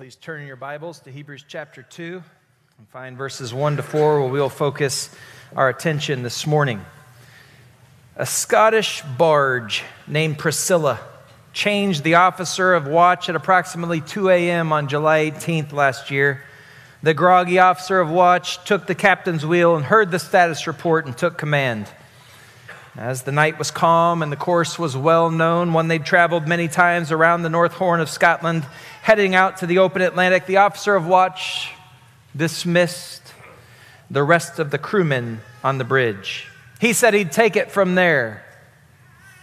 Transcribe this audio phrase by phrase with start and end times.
[0.00, 2.22] please turn your Bibles to Hebrews chapter 2
[2.78, 5.14] and find verses 1 to 4 where we'll focus
[5.54, 6.82] our attention this morning.
[8.16, 11.00] A Scottish barge named Priscilla
[11.52, 14.72] changed the officer of watch at approximately 2 a.m.
[14.72, 16.44] on July 18th last year.
[17.02, 21.14] The groggy officer of watch took the captain's wheel and heard the status report and
[21.14, 21.90] took command.
[22.96, 26.66] As the night was calm and the course was well known, one they'd traveled many
[26.66, 28.64] times around the North Horn of Scotland,
[29.02, 31.72] heading out to the open Atlantic, the officer of watch
[32.34, 33.22] dismissed
[34.10, 36.48] the rest of the crewmen on the bridge.
[36.80, 38.44] He said he'd take it from there.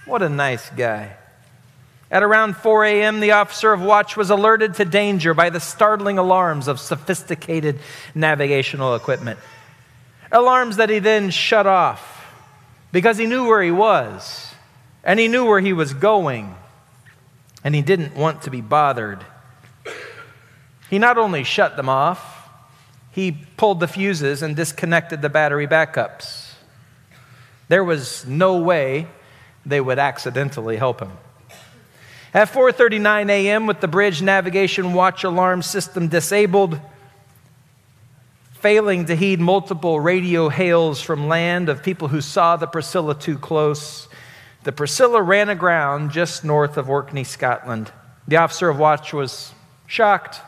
[0.06, 1.16] What a nice guy.
[2.12, 6.18] At around 4 a.m., the officer of watch was alerted to danger by the startling
[6.18, 7.80] alarms of sophisticated
[8.14, 9.40] navigational equipment.
[10.32, 12.17] Alarms that he then shut off
[12.92, 14.54] because he knew where he was
[15.04, 16.56] and he knew where he was going
[17.64, 19.26] and he didn't want to be bothered.
[20.90, 22.50] He not only shut them off,
[23.12, 26.54] he pulled the fuses and disconnected the battery backups.
[27.68, 29.08] There was no way
[29.66, 31.12] they would accidentally help him.
[32.34, 33.66] At 4:39 a.m.
[33.68, 36.80] with the bridge navigation watch alarm system disabled,
[38.68, 43.38] failing to heed multiple radio hails from land of people who saw the Priscilla too
[43.38, 44.10] close,
[44.64, 47.90] the Priscilla ran aground just north of Orkney, Scotland.
[48.28, 49.54] The officer of watch was
[49.86, 50.42] shocked,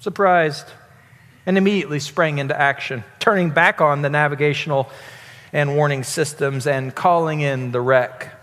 [0.00, 0.66] surprised,
[1.46, 4.90] and immediately sprang into action, turning back on the navigational
[5.50, 8.34] and warning systems and calling in the wreck.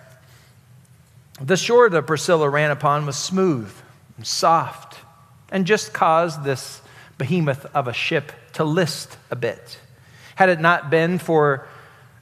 [1.40, 3.72] The shore that Priscilla ran upon was smooth
[4.16, 4.98] and soft
[5.52, 6.82] and just caused this
[7.18, 9.80] behemoth of a ship to list a bit.
[10.36, 11.68] Had it not been for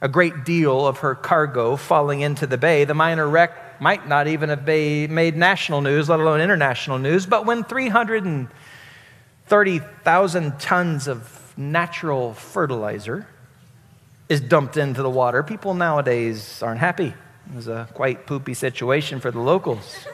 [0.00, 4.26] a great deal of her cargo falling into the bay, the minor wreck might not
[4.26, 7.26] even have made national news, let alone international news.
[7.26, 13.26] But when 330,000 tons of natural fertilizer
[14.28, 17.14] is dumped into the water, people nowadays aren't happy.
[17.48, 20.06] It was a quite poopy situation for the locals.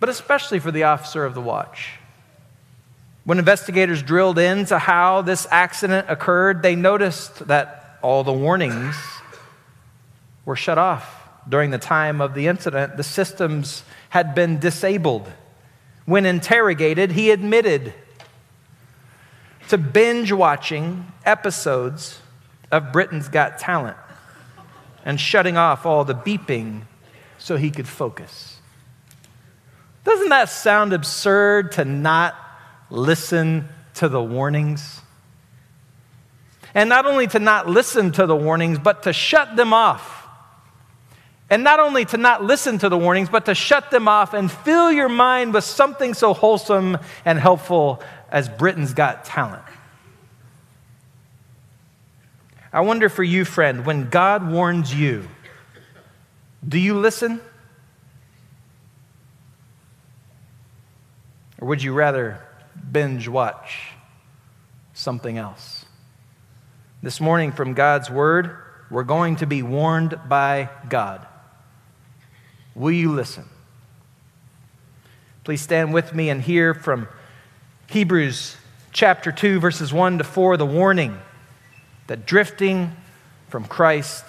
[0.00, 1.92] But especially for the officer of the watch.
[3.24, 8.96] When investigators drilled into how this accident occurred, they noticed that all the warnings
[10.44, 12.96] were shut off during the time of the incident.
[12.96, 15.30] The systems had been disabled.
[16.06, 17.92] When interrogated, he admitted
[19.68, 22.20] to binge watching episodes
[22.72, 23.96] of Britain's Got Talent
[25.04, 26.82] and shutting off all the beeping
[27.38, 28.49] so he could focus.
[30.04, 32.34] Doesn't that sound absurd to not
[32.88, 35.00] listen to the warnings?
[36.74, 40.18] And not only to not listen to the warnings, but to shut them off.
[41.50, 44.50] And not only to not listen to the warnings, but to shut them off and
[44.50, 48.00] fill your mind with something so wholesome and helpful
[48.30, 49.64] as Britain's Got Talent.
[52.72, 55.28] I wonder for you, friend, when God warns you,
[56.66, 57.40] do you listen?
[61.60, 62.40] Or would you rather
[62.90, 63.90] binge watch
[64.94, 65.84] something else?
[67.02, 68.56] This morning, from God's Word,
[68.90, 71.26] we're going to be warned by God.
[72.74, 73.44] Will you listen?
[75.44, 77.08] Please stand with me and hear from
[77.88, 78.56] Hebrews
[78.92, 81.18] chapter 2, verses 1 to 4, the warning
[82.06, 82.96] that drifting
[83.48, 84.24] from Christ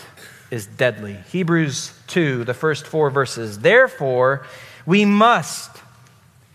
[0.50, 1.18] is deadly.
[1.32, 3.60] Hebrews 2, the first four verses.
[3.60, 4.46] Therefore,
[4.86, 5.78] we must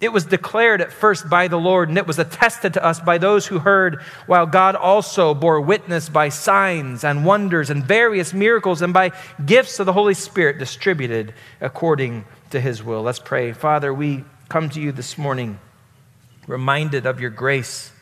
[0.00, 3.18] It was declared at first by the Lord, and it was attested to us by
[3.18, 8.80] those who heard, while God also bore witness by signs and wonders and various miracles
[8.80, 9.12] and by
[9.44, 13.02] gifts of the Holy Spirit distributed according to his will.
[13.02, 13.52] Let's pray.
[13.52, 15.60] Father, we come to you this morning
[16.46, 17.92] reminded of your grace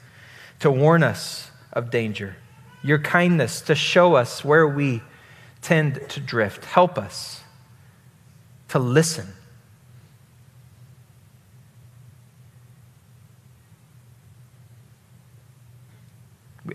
[0.61, 2.37] to warn us of danger,
[2.83, 5.03] your kindness to show us where we
[5.63, 6.65] tend to drift.
[6.65, 7.43] Help us
[8.69, 9.27] to listen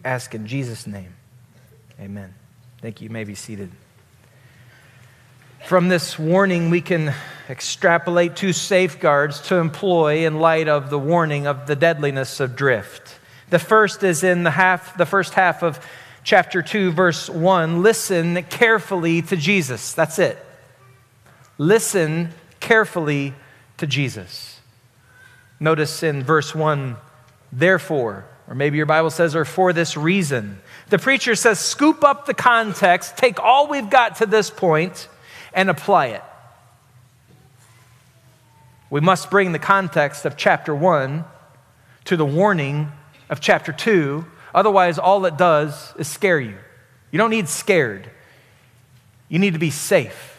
[0.04, 1.14] ask in Jesus' name.
[2.00, 2.34] Amen.
[2.82, 3.06] Thank you.
[3.08, 3.72] You may be seated.
[5.66, 7.14] From this warning, we can
[7.50, 13.16] extrapolate two safeguards to employ in light of the warning of the deadliness of drift.
[13.50, 15.80] The first is in the half the first half of
[16.24, 17.82] chapter 2 verse 1.
[17.82, 19.94] Listen carefully to Jesus.
[19.94, 20.38] That's it.
[21.58, 22.30] Listen
[22.60, 23.34] carefully
[23.78, 24.60] to Jesus.
[25.60, 26.98] Notice in verse 1,
[27.52, 30.60] therefore, or maybe your Bible says, or for this reason.
[30.90, 35.08] The preacher says, scoop up the context, take all we've got to this point,
[35.54, 36.24] and apply it.
[38.90, 41.26] We must bring the context of chapter 1
[42.06, 42.92] to the warning
[43.30, 44.26] of chapter 2.
[44.54, 46.58] Otherwise, all it does is scare you.
[47.12, 48.10] You don't need scared,
[49.30, 50.33] you need to be safe.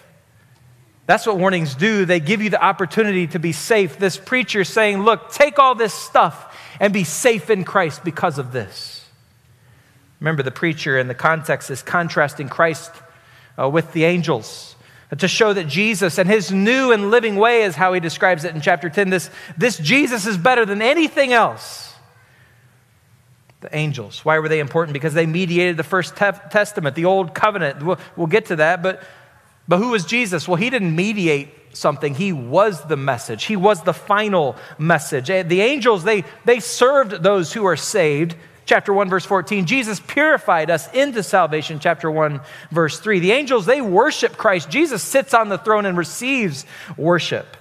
[1.07, 2.05] That's what warnings do.
[2.07, 3.99] They give you the opportunity to be safe.
[3.99, 8.53] This preacher saying, Look, take all this stuff and be safe in Christ because of
[8.53, 9.05] this.
[10.21, 12.91] Remember, the preacher in the context is contrasting Christ
[13.59, 14.75] uh, with the angels
[15.19, 18.55] to show that Jesus and his new and living way is how he describes it
[18.55, 19.11] in chapter 10.
[19.11, 21.95] This, this Jesus is better than anything else.
[23.61, 24.25] The angels.
[24.25, 24.95] Why were they important?
[24.95, 27.83] Because they mediated the first te- testament, the old covenant.
[27.83, 29.03] We'll, we'll get to that, but
[29.67, 30.47] but who was Jesus?
[30.47, 32.15] Well, he didn't mediate something.
[32.15, 33.45] He was the message.
[33.45, 35.31] He was the final message.
[35.31, 38.37] Eh, the angels, they, they served those who are saved.
[38.67, 39.67] Chapter 1, verse 14.
[39.67, 41.81] Jesus purified us into salvation.
[41.81, 42.41] Chapter 1,
[42.71, 43.21] verse 3.
[43.21, 44.71] The angels, they worship Christ.
[44.71, 46.65] Jesus sits on the throne and receives
[46.97, 47.57] worship.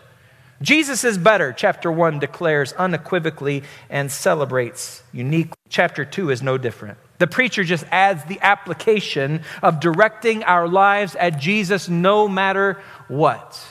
[0.61, 5.57] Jesus is better, chapter 1 declares unequivocally and celebrates uniquely.
[5.67, 6.97] Chapter 2 is no different.
[7.23, 13.63] The preacher just adds the application of directing our lives at Jesus no matter what.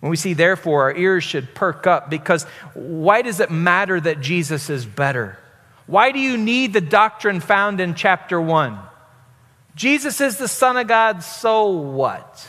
[0.00, 2.42] When we see, therefore, our ears should perk up because
[2.74, 5.38] why does it matter that Jesus is better?
[5.86, 8.76] Why do you need the doctrine found in chapter 1?
[9.76, 12.48] Jesus is the Son of God, so what?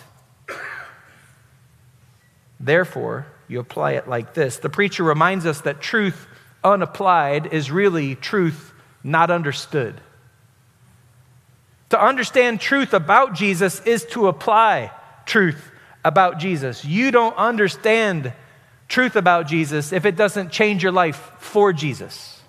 [2.59, 4.57] Therefore, you apply it like this.
[4.57, 6.25] The preacher reminds us that truth
[6.63, 8.69] unapplied is really truth
[9.03, 9.99] not understood.
[11.89, 14.91] To understand truth about Jesus is to apply
[15.25, 15.71] truth
[16.03, 16.85] about Jesus.
[16.85, 18.33] You don't understand
[18.87, 22.41] truth about Jesus if it doesn't change your life for Jesus.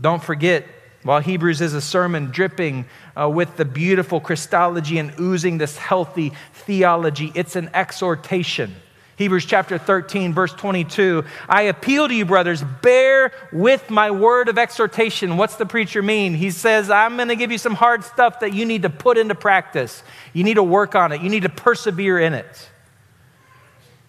[0.00, 0.66] Don't forget,
[1.02, 2.86] while Hebrews is a sermon dripping
[3.16, 8.74] uh, with the beautiful Christology and oozing this healthy theology, it's an exhortation.
[9.18, 11.24] Hebrews chapter 13, verse 22.
[11.48, 15.36] I appeal to you, brothers, bear with my word of exhortation.
[15.36, 16.34] What's the preacher mean?
[16.34, 19.18] He says, I'm going to give you some hard stuff that you need to put
[19.18, 20.04] into practice.
[20.32, 22.70] You need to work on it, you need to persevere in it.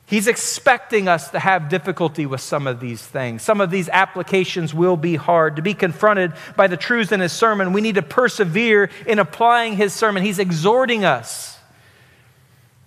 [0.05, 3.41] He's expecting us to have difficulty with some of these things.
[3.41, 5.55] Some of these applications will be hard.
[5.55, 9.75] To be confronted by the truths in his sermon, we need to persevere in applying
[9.75, 10.23] his sermon.
[10.23, 11.58] He's exhorting us.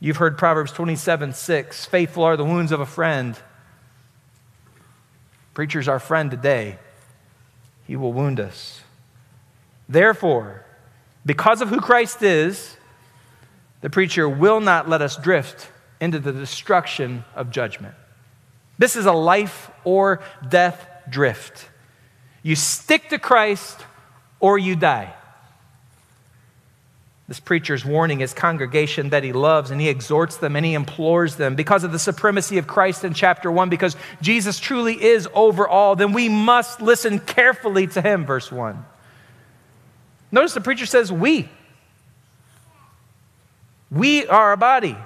[0.03, 1.85] You've heard Proverbs 27 6.
[1.85, 3.39] Faithful are the wounds of a friend.
[5.55, 6.81] Preacher's our friend today.
[7.87, 8.81] He will wound us.
[9.89, 10.67] Therefore,
[11.25, 12.77] because of who Christ is,
[13.81, 15.71] the preacher will not let us drift
[16.01, 17.95] into the destruction of judgment.
[18.79, 21.69] This is a life or death drift.
[22.43, 23.79] You stick to Christ
[24.41, 25.15] or you die.
[27.33, 31.37] This preacher's warning his congregation that he loves, and he exhorts them and he implores
[31.37, 35.67] them because of the supremacy of Christ in chapter 1, because Jesus truly is over
[35.67, 38.85] all, then we must listen carefully to him, verse 1.
[40.31, 41.49] Notice the preacher says, We.
[43.91, 44.99] We are a body.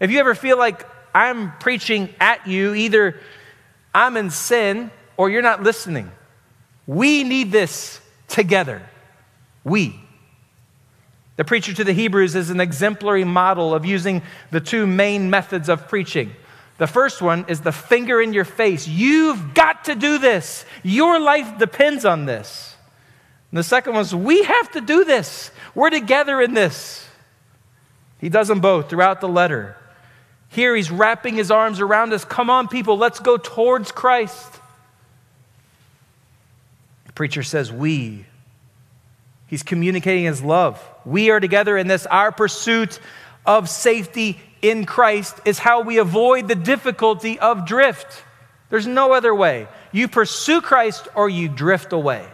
[0.00, 3.20] If you ever feel like I'm preaching at you, either
[3.94, 6.10] I'm in sin or you're not listening,
[6.86, 8.80] we need this together.
[9.62, 10.03] We.
[11.36, 15.68] The preacher to the Hebrews is an exemplary model of using the two main methods
[15.68, 16.32] of preaching.
[16.78, 18.86] The first one is the finger in your face.
[18.86, 20.64] You've got to do this.
[20.82, 22.76] Your life depends on this.
[23.50, 25.50] And the second one is we have to do this.
[25.74, 27.06] We're together in this.
[28.20, 29.76] He does them both throughout the letter.
[30.48, 32.24] Here he's wrapping his arms around us.
[32.24, 34.60] Come on, people, let's go towards Christ.
[37.06, 38.24] The preacher says, We
[39.46, 40.82] He's communicating his love.
[41.04, 42.06] We are together in this.
[42.06, 42.98] Our pursuit
[43.46, 48.24] of safety in Christ is how we avoid the difficulty of drift.
[48.70, 49.68] There's no other way.
[49.92, 52.26] You pursue Christ or you drift away.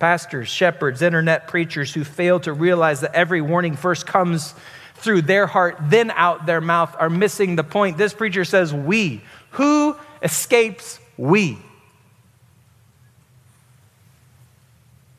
[0.00, 4.54] Pastors, shepherds, internet preachers who fail to realize that every warning first comes
[4.96, 7.96] through their heart, then out their mouth, are missing the point.
[7.96, 9.22] This preacher says, We.
[9.52, 11.58] Who escapes we?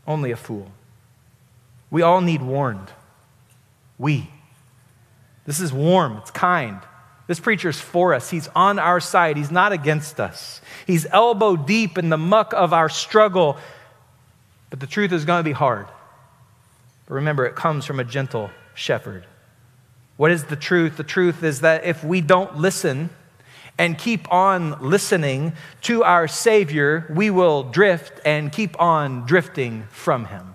[0.08, 0.72] Only a fool.
[1.90, 2.92] We all need warned.
[3.98, 4.30] We.
[5.46, 6.80] This is warm, it's kind.
[7.28, 8.30] This preacher's for us.
[8.30, 9.38] He's on our side.
[9.38, 10.62] He's not against us.
[10.86, 13.58] He's elbow deep in the muck of our struggle.
[14.70, 15.88] But the truth is going to be hard.
[17.08, 19.26] But remember, it comes from a gentle shepherd.
[20.18, 20.98] What is the truth?
[20.98, 23.10] The truth is that if we don't listen
[23.78, 30.26] and keep on listening to our Savior, we will drift and keep on drifting from
[30.26, 30.54] Him.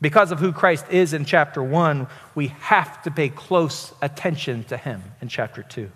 [0.00, 4.76] Because of who Christ is in chapter 1, we have to pay close attention to
[4.76, 5.90] Him in chapter 2.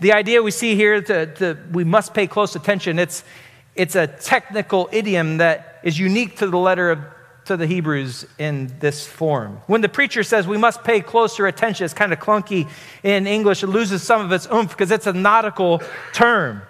[0.00, 3.22] The idea we see here, to, we must pay close attention, it's,
[3.74, 7.00] it's a technical idiom that is unique to the letter of
[7.50, 9.60] to the Hebrews in this form.
[9.66, 12.68] When the preacher says we must pay closer attention, it's kind of clunky
[13.02, 13.64] in English.
[13.64, 16.62] It loses some of its oomph because it's a nautical term.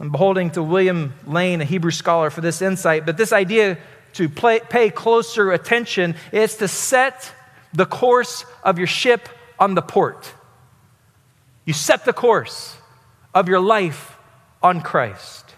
[0.00, 3.06] I'm beholding to William Lane, a Hebrew scholar, for this insight.
[3.06, 3.78] But this idea
[4.14, 7.32] to play, pay closer attention is to set
[7.72, 9.28] the course of your ship
[9.60, 10.34] on the port.
[11.64, 12.76] You set the course
[13.32, 14.18] of your life
[14.60, 15.54] on Christ.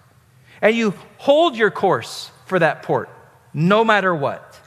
[0.60, 3.08] And you hold your course for that port
[3.54, 4.58] no matter what.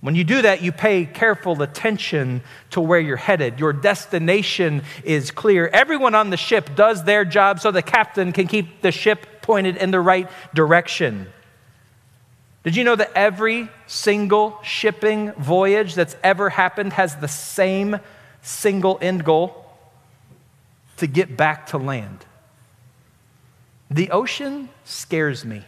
[0.00, 3.58] When you do that, you pay careful attention to where you're headed.
[3.58, 5.68] Your destination is clear.
[5.68, 9.76] Everyone on the ship does their job so the captain can keep the ship pointed
[9.76, 11.26] in the right direction.
[12.62, 17.98] Did you know that every single shipping voyage that's ever happened has the same
[18.42, 19.64] single end goal?
[20.98, 22.24] To get back to land.
[23.90, 25.62] The ocean scares me.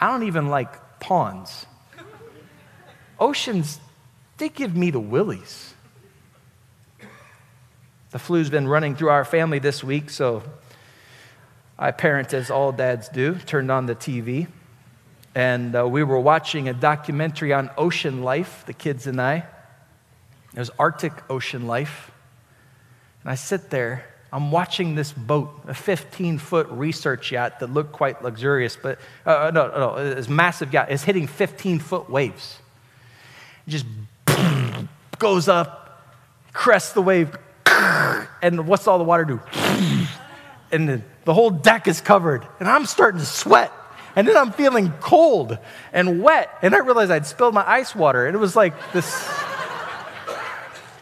[0.00, 1.66] I don't even like ponds.
[3.18, 3.80] Oceans,
[4.36, 5.74] they give me the willies.
[8.10, 10.42] The flu's been running through our family this week, so
[11.78, 14.48] I parent as all dads do, turned on the TV,
[15.34, 19.44] and uh, we were watching a documentary on ocean life, the kids and I.
[20.54, 22.10] It was Arctic ocean life.
[23.22, 27.92] And I sit there I'm watching this boat, a 15 foot research yacht that looked
[27.92, 30.90] quite luxurious, but uh, uh no, no, it's massive yacht.
[30.90, 32.58] It's hitting 15 foot waves.
[33.66, 33.86] It just
[35.18, 36.04] goes up,
[36.52, 37.34] crests the wave,
[37.66, 39.40] and what's all the water do?
[40.70, 43.72] And the, the whole deck is covered, and I'm starting to sweat.
[44.14, 45.56] And then I'm feeling cold
[45.94, 49.06] and wet, and I realized I'd spilled my ice water, and it was like this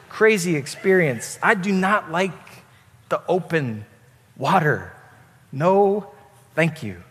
[0.08, 1.36] crazy experience.
[1.42, 2.45] I do not like
[3.08, 3.84] the open
[4.36, 4.92] water.
[5.52, 6.10] No,
[6.54, 7.02] thank you.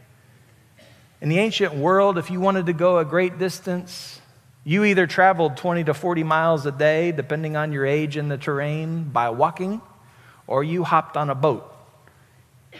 [1.22, 4.22] In the ancient world, if you wanted to go a great distance,
[4.64, 8.38] you either traveled 20 to 40 miles a day, depending on your age and the
[8.38, 9.82] terrain, by walking,
[10.48, 11.72] or you hopped on a boat.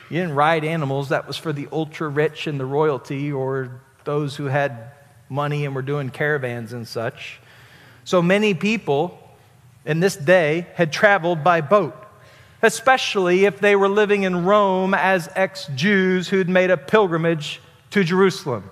[0.10, 4.36] You didn't ride animals, that was for the ultra rich and the royalty, or those
[4.36, 4.92] who had
[5.30, 7.40] money and were doing caravans and such.
[8.04, 9.20] So many people
[9.86, 12.05] in this day had traveled by boat
[12.66, 18.04] especially if they were living in Rome as ex Jews who'd made a pilgrimage to
[18.04, 18.70] Jerusalem.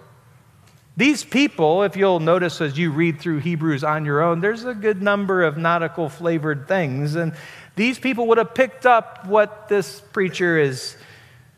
[0.96, 4.76] These people, if you'll notice as you read through Hebrews on your own, there's a
[4.76, 7.16] good number of nautical flavored things.
[7.16, 7.34] And
[7.76, 10.96] these people would have picked up what this preacher is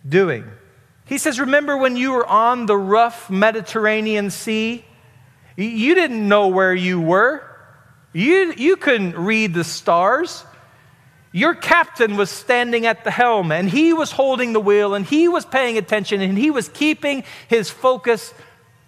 [0.08, 0.46] doing.
[1.06, 4.86] He says, Remember when you were on the rough Mediterranean Sea?
[5.58, 7.44] You didn't know where you were.
[8.14, 10.46] You, you couldn't read the stars.
[11.36, 15.28] Your captain was standing at the helm and he was holding the wheel and he
[15.28, 18.34] was paying attention and he was keeping his focus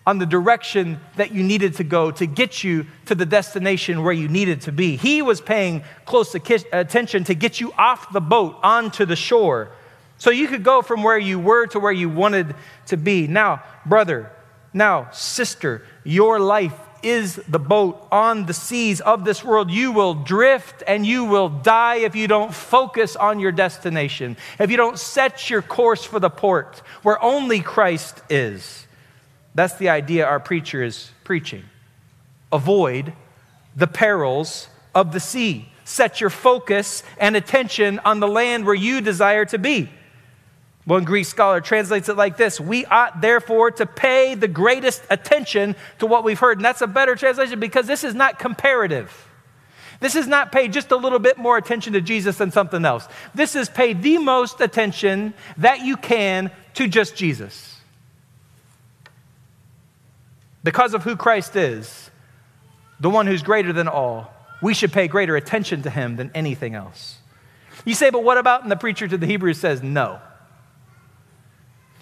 [0.05, 4.13] on the direction that you needed to go to get you to the destination where
[4.13, 4.95] you needed to be.
[4.95, 9.69] He was paying close attention to get you off the boat onto the shore
[10.17, 13.27] so you could go from where you were to where you wanted to be.
[13.27, 14.31] Now, brother,
[14.71, 19.71] now, sister, your life is the boat on the seas of this world.
[19.71, 24.71] You will drift and you will die if you don't focus on your destination, if
[24.71, 28.87] you don't set your course for the port where only Christ is.
[29.55, 31.63] That's the idea our preacher is preaching.
[32.51, 33.13] Avoid
[33.75, 35.69] the perils of the sea.
[35.83, 39.89] Set your focus and attention on the land where you desire to be.
[40.87, 45.75] One Greek scholar translates it like this We ought therefore to pay the greatest attention
[45.99, 46.57] to what we've heard.
[46.57, 49.25] And that's a better translation because this is not comparative.
[49.99, 53.05] This is not pay just a little bit more attention to Jesus than something else.
[53.35, 57.75] This is pay the most attention that you can to just Jesus.
[60.63, 62.09] Because of who Christ is,
[63.01, 66.75] the one who's greater than all, we should pay greater attention to him than anything
[66.75, 67.17] else.
[67.83, 68.61] You say, but what about?
[68.61, 70.21] And the preacher to the Hebrews says, no.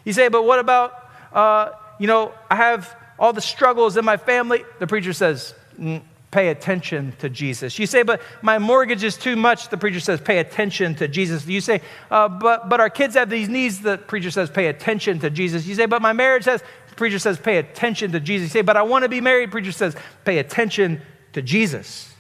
[0.06, 4.18] You say, but what about, uh, you know, I have all the struggles in my
[4.18, 4.64] family?
[4.80, 7.80] The preacher says, mm, pay attention to Jesus.
[7.80, 9.70] You say, but my mortgage is too much.
[9.70, 11.48] The preacher says, pay attention to Jesus.
[11.48, 11.82] You say,
[12.12, 13.80] uh, but, but our kids have these needs.
[13.80, 15.66] The preacher says, pay attention to Jesus.
[15.66, 18.50] You say, but my marriage has, the preacher says, pay attention to Jesus.
[18.50, 19.50] You say, but I want to be married.
[19.50, 21.02] The preacher says, pay attention
[21.34, 22.14] to Jesus.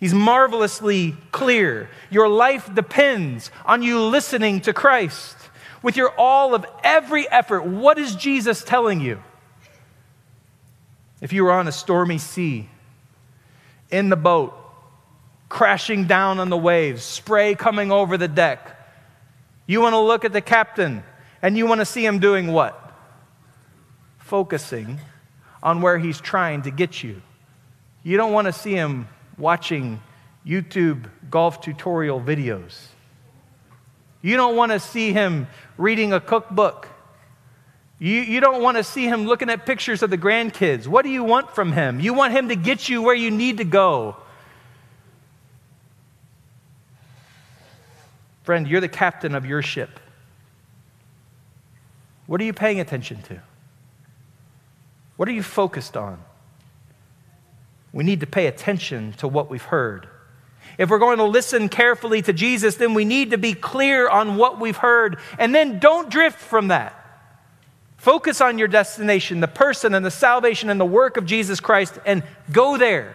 [0.00, 1.88] He's marvelously clear.
[2.10, 5.36] Your life depends on you listening to Christ.
[5.82, 9.22] With your all of every effort, what is Jesus telling you?
[11.20, 12.68] If you were on a stormy sea,
[13.92, 14.58] in the boat,
[15.48, 18.78] crashing down on the waves, spray coming over the deck,
[19.66, 21.04] you want to look at the captain
[21.42, 22.78] and you want to see him doing what?
[24.18, 24.98] Focusing
[25.62, 27.20] on where he's trying to get you.
[28.02, 30.00] You don't want to see him watching
[30.44, 32.86] YouTube golf tutorial videos.
[34.22, 36.88] You don't want to see him reading a cookbook
[38.02, 40.88] you, you don't want to see him looking at pictures of the grandkids.
[40.88, 42.00] What do you want from him?
[42.00, 44.16] You want him to get you where you need to go.
[48.42, 50.00] Friend, you're the captain of your ship.
[52.26, 53.40] What are you paying attention to?
[55.16, 56.20] What are you focused on?
[57.92, 60.08] We need to pay attention to what we've heard.
[60.78, 64.36] If we're going to listen carefully to Jesus, then we need to be clear on
[64.36, 65.18] what we've heard.
[65.38, 66.98] And then don't drift from that.
[67.98, 71.98] Focus on your destination, the person and the salvation and the work of Jesus Christ,
[72.04, 73.14] and go there.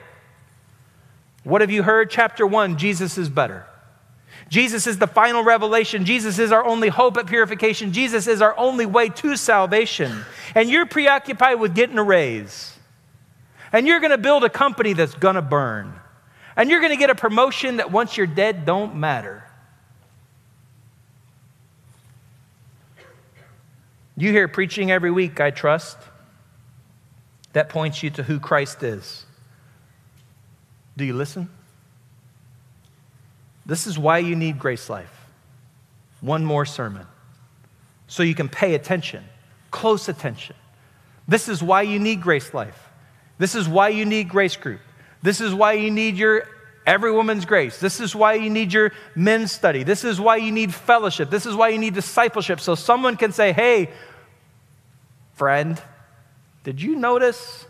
[1.44, 2.10] What have you heard?
[2.10, 3.66] Chapter 1 Jesus is better.
[4.50, 6.06] Jesus is the final revelation.
[6.06, 7.92] Jesus is our only hope at purification.
[7.92, 10.24] Jesus is our only way to salvation.
[10.56, 12.78] And you're preoccupied with getting a raise.
[13.74, 15.94] And you're going to build a company that's going to burn.
[16.58, 19.44] And you're going to get a promotion that once you're dead don't matter.
[24.18, 26.00] You hear preaching every week, I trust.
[27.54, 29.24] That points you to who Christ is.
[30.98, 31.48] Do you listen?
[33.68, 35.14] This is why you need Grace Life.
[36.22, 37.06] One more sermon.
[38.08, 39.24] So you can pay attention,
[39.70, 40.56] close attention.
[41.28, 42.90] This is why you need Grace Life.
[43.38, 44.82] This is why you need Grace Group.
[45.22, 46.48] This is why you need your
[46.88, 47.82] Every woman's grace.
[47.82, 49.84] This is why you need your men's study.
[49.84, 51.30] This is why you need fellowship.
[51.30, 52.62] This is why you need discipleship.
[52.62, 53.90] So someone can say, hey,
[55.34, 55.82] friend,
[56.64, 57.66] did you notice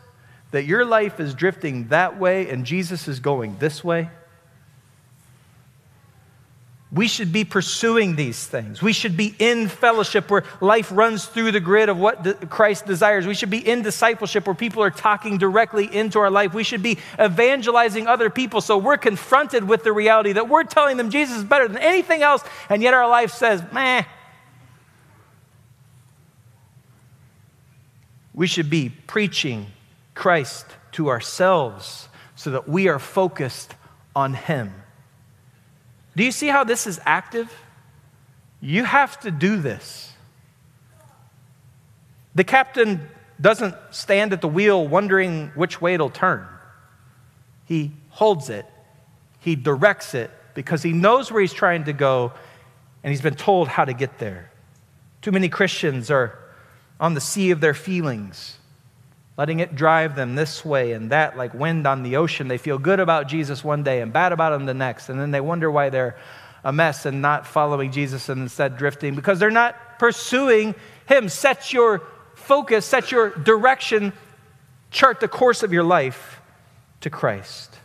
[0.52, 4.10] that your life is drifting that way and Jesus is going this way?
[6.98, 8.82] We should be pursuing these things.
[8.82, 13.28] We should be in fellowship where life runs through the grid of what Christ desires.
[13.28, 16.56] We should be in discipleship where people are talking directly into our life.
[16.56, 20.98] We should be evangelizing other people so we're confronted with the reality that we're telling
[20.98, 24.04] them Jesus is better than anything else, and yet our life says, meh.
[28.34, 29.68] We should be preaching
[30.16, 33.76] Christ to ourselves so that we are focused
[34.16, 34.74] on Him.
[36.18, 37.54] Do you see how this is active?
[38.60, 40.12] You have to do this.
[42.34, 43.08] The captain
[43.40, 46.48] doesn't stand at the wheel wondering which way it'll turn.
[47.66, 48.66] He holds it,
[49.42, 52.34] he directs it because he knows where he's trying to go
[53.04, 54.50] and he's been told how to get there.
[55.22, 56.40] Too many Christians are
[57.00, 58.57] on the sea of their feelings
[59.38, 62.48] letting it drive them this way and that, like wind on the ocean.
[62.48, 65.32] They feel good about Jesus one day and bad about him the next, and then
[65.32, 66.18] they wonder why they're
[66.64, 71.30] a mess and not following Jesus and instead drifting because they're not pursuing him.
[71.30, 72.02] Set your
[72.36, 74.12] focus, set your direction,
[74.92, 76.42] chart the course of your life
[77.02, 77.78] to Christ.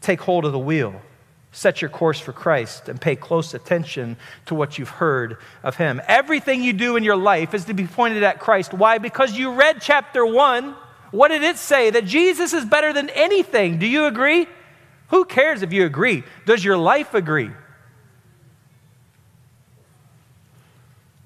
[0.00, 1.02] Take hold of the wheel
[1.52, 6.00] set your course for Christ and pay close attention to what you've heard of Him.
[6.08, 8.72] Everything you do in your life is to be pointed at Christ.
[8.72, 8.98] Why?
[8.98, 10.74] Because you read chapter one.
[11.10, 11.90] What did it say?
[11.90, 13.78] That Jesus is better than anything.
[13.78, 14.46] Do you agree?
[15.08, 16.24] Who cares if you agree?
[16.46, 17.50] Does your life agree?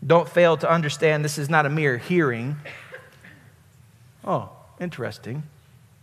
[0.05, 2.57] Don't fail to understand this is not a mere hearing.
[4.25, 5.45] Oh, interesting.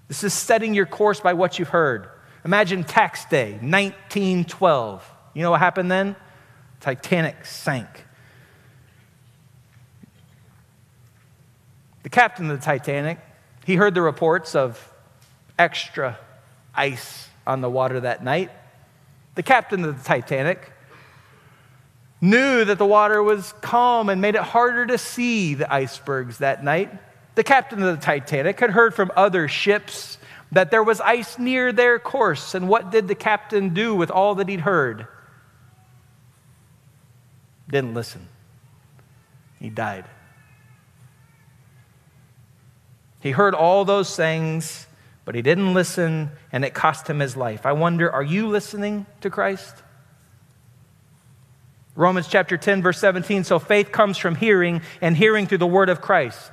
[0.08, 2.08] This is setting your course by what you've heard.
[2.45, 5.10] Imagine tax day, 1912.
[5.34, 6.15] You know what happened then?
[6.82, 8.06] Titanic sank.
[12.03, 13.19] The captain of the Titanic,
[13.65, 14.91] he heard the reports of
[15.58, 16.19] extra
[16.75, 18.51] ice on the water that night.
[19.36, 20.71] The captain of the Titanic
[22.19, 26.63] knew that the water was calm and made it harder to see the icebergs that
[26.63, 26.91] night.
[27.36, 30.17] The captain of the Titanic had heard from other ships
[30.54, 32.56] that there was ice near their course.
[32.56, 35.08] And what did the captain do with all that he'd heard?
[37.70, 38.28] Didn't listen.
[39.60, 40.06] He died.
[43.20, 44.86] He heard all those things,
[45.26, 47.66] but he didn't listen and it cost him his life.
[47.66, 49.82] I wonder, are you listening to Christ?
[51.96, 53.44] Romans chapter 10, verse 17.
[53.44, 56.52] So faith comes from hearing, and hearing through the word of Christ.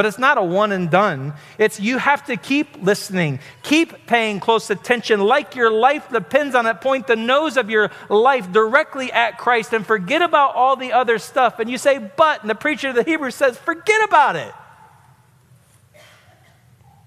[0.00, 1.34] But it's not a one and done.
[1.58, 6.64] It's you have to keep listening, keep paying close attention, like your life depends on
[6.64, 6.80] it.
[6.80, 11.18] Point the nose of your life directly at Christ and forget about all the other
[11.18, 11.58] stuff.
[11.58, 14.54] And you say, but, and the preacher of the Hebrews says, forget about it.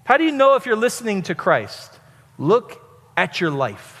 [0.04, 1.98] How do you know if you're listening to Christ?
[2.38, 2.80] Look
[3.16, 3.93] at your life.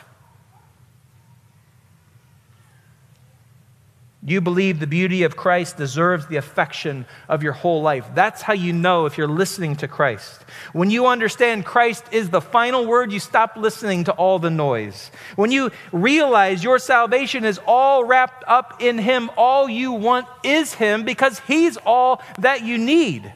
[4.26, 8.06] You believe the beauty of Christ deserves the affection of your whole life.
[8.14, 10.46] That's how you know if you're listening to Christ.
[10.72, 15.10] When you understand Christ is the final word, you stop listening to all the noise.
[15.36, 20.72] When you realize your salvation is all wrapped up in Him, all you want is
[20.72, 23.30] Him because He's all that you need.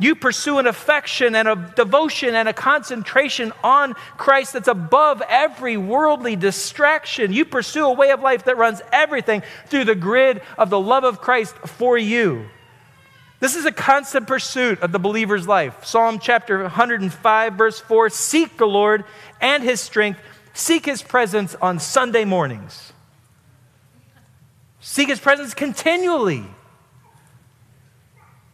[0.00, 5.76] You pursue an affection and a devotion and a concentration on Christ that's above every
[5.76, 7.32] worldly distraction.
[7.32, 11.02] You pursue a way of life that runs everything through the grid of the love
[11.02, 12.46] of Christ for you.
[13.40, 15.84] This is a constant pursuit of the believer's life.
[15.84, 19.04] Psalm chapter 105, verse 4 Seek the Lord
[19.40, 20.20] and his strength,
[20.54, 22.92] seek his presence on Sunday mornings.
[24.80, 26.44] Seek his presence continually.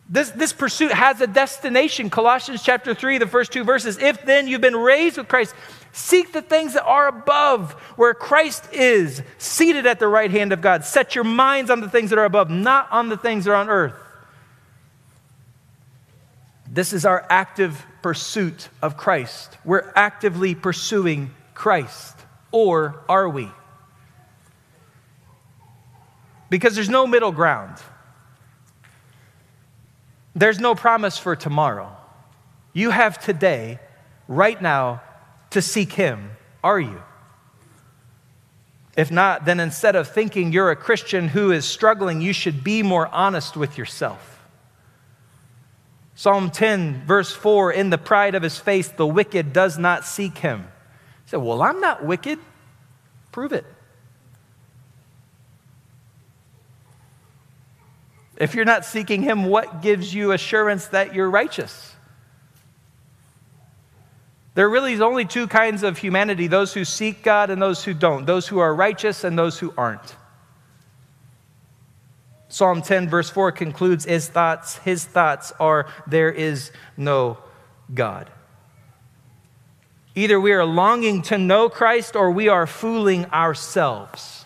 [0.08, 2.10] This, this pursuit has a destination.
[2.10, 3.98] Colossians chapter 3, the first two verses.
[3.98, 5.54] If then you've been raised with Christ,
[5.92, 10.60] seek the things that are above, where Christ is, seated at the right hand of
[10.60, 10.84] God.
[10.84, 13.56] Set your minds on the things that are above, not on the things that are
[13.56, 13.94] on earth.
[16.70, 19.56] This is our active pursuit of Christ.
[19.64, 22.18] We're actively pursuing Christ.
[22.50, 23.48] Or are we?
[26.50, 27.78] Because there's no middle ground.
[30.34, 31.96] There's no promise for tomorrow.
[32.72, 33.78] You have today,
[34.26, 35.02] right now,
[35.50, 36.30] to seek Him.
[36.62, 37.02] Are you?
[38.96, 42.82] If not, then instead of thinking you're a Christian who is struggling, you should be
[42.82, 44.42] more honest with yourself.
[46.14, 50.38] Psalm 10, verse 4 In the pride of his face, the wicked does not seek
[50.38, 50.60] him.
[51.24, 52.38] He said, Well, I'm not wicked.
[53.32, 53.66] Prove it.
[58.36, 61.94] If you're not seeking Him, what gives you assurance that you're righteous?
[64.54, 67.94] There really is only two kinds of humanity those who seek God and those who
[67.94, 70.16] don't, those who are righteous and those who aren't.
[72.48, 77.38] Psalm 10, verse 4 concludes his thoughts, his thoughts are there is no
[77.92, 78.30] God.
[80.14, 84.44] Either we are longing to know Christ or we are fooling ourselves.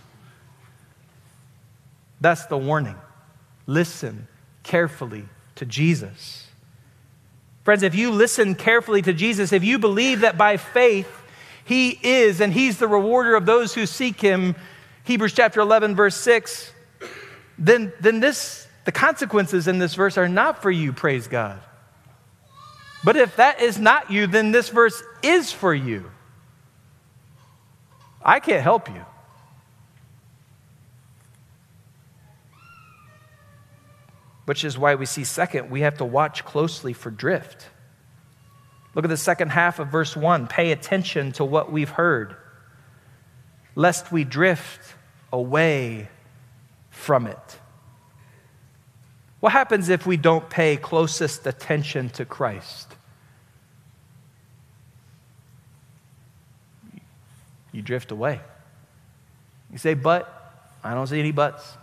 [2.19, 2.97] That's the warning
[3.69, 4.27] listen
[4.65, 6.49] carefully to Jesus.
[7.63, 11.09] Friends, if you listen carefully to Jesus, if you believe that by faith
[11.65, 14.57] he is and he's the rewarder of those who seek him,
[15.05, 16.73] Hebrews chapter 11, verse 6,
[17.59, 21.61] then, then this, the consequences in this verse are not for you, praise God.
[23.05, 26.11] But if that is not you, then this verse is for you.
[28.25, 29.05] I can't help you.
[34.49, 37.67] Which is why we see, second, we have to watch closely for drift.
[38.95, 40.47] Look at the second half of verse 1.
[40.47, 42.35] Pay attention to what we've heard,
[43.75, 44.95] lest we drift
[45.31, 46.09] away
[46.89, 47.59] from it.
[49.41, 52.97] What happens if we don't pay closest attention to Christ?
[57.71, 58.41] You drift away.
[59.71, 61.77] You say, but I don't see any buts.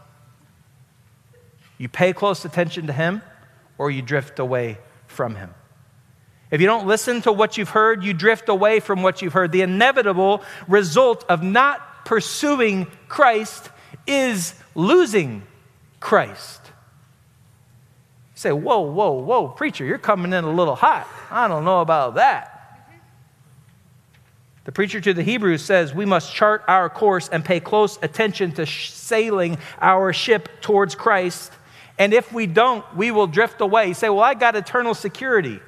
[1.78, 3.22] You pay close attention to Him
[3.78, 5.54] or you drift away from Him.
[6.52, 9.52] If you don't listen to what you've heard, you drift away from what you've heard.
[9.52, 13.70] The inevitable result of not pursuing Christ
[14.08, 15.44] is losing
[16.00, 16.62] Christ.
[18.36, 21.08] You say, Whoa, whoa, whoa, preacher, you're coming in a little hot.
[21.32, 22.52] I don't know about that.
[24.66, 28.52] The preacher to the Hebrews says we must chart our course and pay close attention
[28.54, 31.52] to sailing our ship towards Christ
[31.98, 33.88] and if we don't, we will drift away.
[33.88, 35.60] You say, Well, I got eternal security.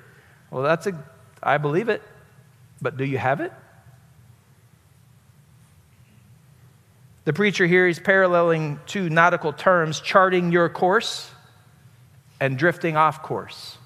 [0.51, 1.03] Well, that's a,
[1.41, 2.01] I believe it.
[2.81, 3.53] But do you have it?
[7.25, 11.29] The preacher here is paralleling two nautical terms charting your course
[12.39, 13.77] and drifting off course.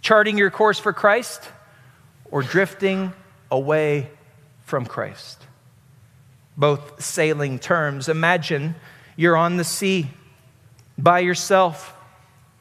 [0.00, 1.48] Charting your course for Christ
[2.30, 3.12] or drifting
[3.50, 4.10] away
[4.64, 5.40] from Christ.
[6.56, 8.08] Both sailing terms.
[8.08, 8.74] Imagine
[9.18, 10.08] you're on the sea
[10.96, 11.92] by yourself.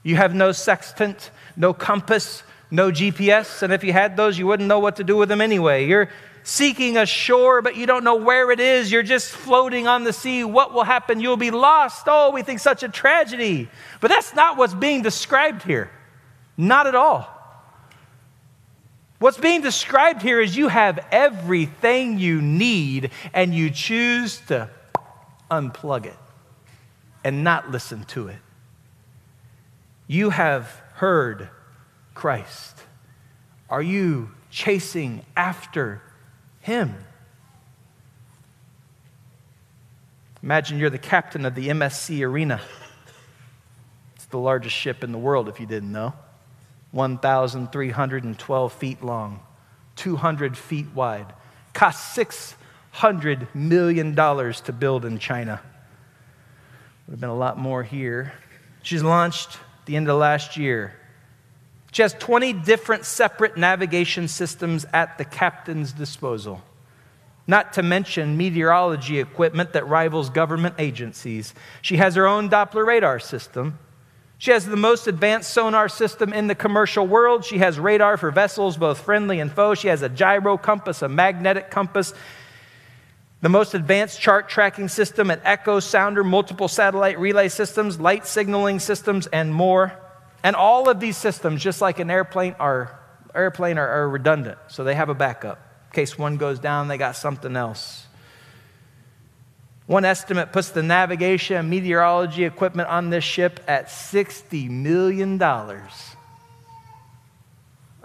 [0.01, 2.41] You have no sextant, no compass,
[2.71, 3.61] no GPS.
[3.61, 5.85] And if you had those, you wouldn't know what to do with them anyway.
[5.85, 6.09] You're
[6.41, 8.91] seeking a shore, but you don't know where it is.
[8.91, 10.43] You're just floating on the sea.
[10.43, 11.19] What will happen?
[11.19, 12.05] You'll be lost.
[12.07, 13.69] Oh, we think such a tragedy.
[14.01, 15.91] But that's not what's being described here.
[16.57, 17.29] Not at all.
[19.19, 24.71] What's being described here is you have everything you need and you choose to
[25.51, 26.17] unplug it
[27.27, 28.37] and not listen to it.
[30.07, 31.49] You have heard
[32.13, 32.81] Christ.
[33.69, 36.01] Are you chasing after
[36.61, 36.95] him?
[40.41, 42.61] Imagine you're the captain of the MSC Irina.
[44.15, 46.13] It's the largest ship in the world, if you didn't know.
[46.91, 49.41] 1,312 feet long,
[49.97, 51.33] 200 feet wide.
[51.73, 52.17] Cost
[52.93, 55.59] $600 million to build in China.
[57.07, 58.33] Would have been a lot more here.
[58.83, 60.93] She's launched the end of last year.
[61.93, 66.61] She has 20 different separate navigation systems at the captain's disposal,
[67.47, 71.53] not to mention meteorology equipment that rivals government agencies.
[71.81, 73.79] She has her own Doppler radar system.
[74.37, 77.45] She has the most advanced sonar system in the commercial world.
[77.45, 79.75] She has radar for vessels, both friendly and foe.
[79.75, 82.13] She has a gyro compass, a magnetic compass,
[83.41, 88.79] the most advanced chart tracking system, an echo sounder, multiple satellite relay systems, light signaling
[88.79, 89.93] systems, and more.
[90.43, 92.99] And all of these systems, just like an airplane, are,
[93.35, 94.57] airplane are, are redundant.
[94.69, 95.59] So they have a backup.
[95.91, 98.07] In case one goes down, they got something else.
[99.85, 105.41] One estimate puts the navigation and meteorology equipment on this ship at $60 million.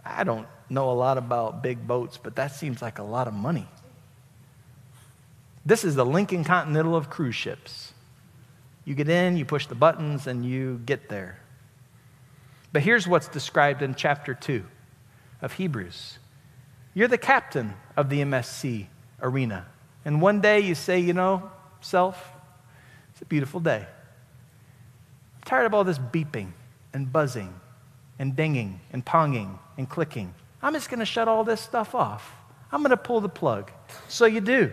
[0.04, 3.34] I don't know a lot about big boats, but that seems like a lot of
[3.34, 3.66] money.
[5.64, 7.92] This is the Lincoln Continental of cruise ships.
[8.84, 11.38] You get in, you push the buttons, and you get there.
[12.72, 14.64] But here's what's described in chapter 2
[15.40, 16.18] of Hebrews
[16.94, 18.86] You're the captain of the MSC
[19.22, 19.66] Irina.
[20.04, 22.32] And one day you say, you know, self,
[23.12, 23.86] it's a beautiful day.
[23.86, 26.52] I'm tired of all this beeping
[26.92, 27.54] and buzzing
[28.18, 30.34] and dinging and ponging and clicking.
[30.60, 32.32] I'm just going to shut all this stuff off.
[32.72, 33.70] I'm going to pull the plug.
[34.08, 34.72] So you do.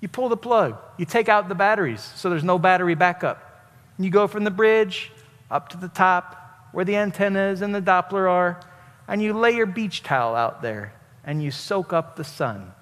[0.00, 3.66] You pull the plug, you take out the batteries so there's no battery backup.
[3.96, 5.10] And you go from the bridge
[5.50, 8.60] up to the top where the antennas and the Doppler are,
[9.08, 10.92] and you lay your beach towel out there
[11.24, 12.72] and you soak up the sun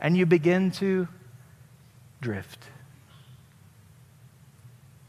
[0.00, 1.08] and you begin to
[2.20, 2.64] drift.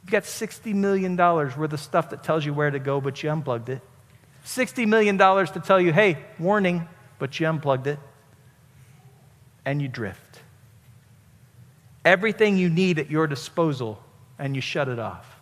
[0.03, 3.29] You've got $60 million worth of stuff that tells you where to go, but you
[3.29, 3.81] unplugged it.
[4.45, 6.87] $60 million to tell you, hey, warning,
[7.19, 7.99] but you unplugged it.
[9.65, 10.28] And you drift
[12.05, 14.01] everything you need at your disposal
[14.37, 15.39] and you shut it off.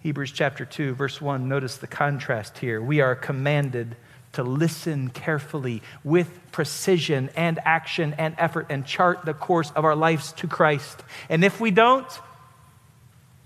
[0.00, 2.82] Hebrews chapter 2, verse 1, notice the contrast here.
[2.82, 3.96] We are commanded
[4.32, 9.96] to listen carefully with precision and action and effort and chart the course of our
[9.96, 11.02] lives to Christ.
[11.28, 12.06] And if we don't,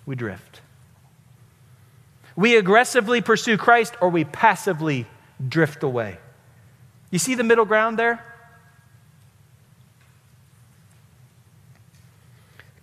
[0.04, 0.62] we drift.
[2.34, 5.06] We aggressively pursue Christ or we passively
[5.46, 6.18] drift away.
[7.10, 8.24] You see the middle ground there?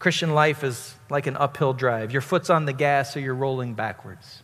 [0.05, 2.11] Christian life is like an uphill drive.
[2.11, 4.43] Your foot's on the gas or you're rolling backwards.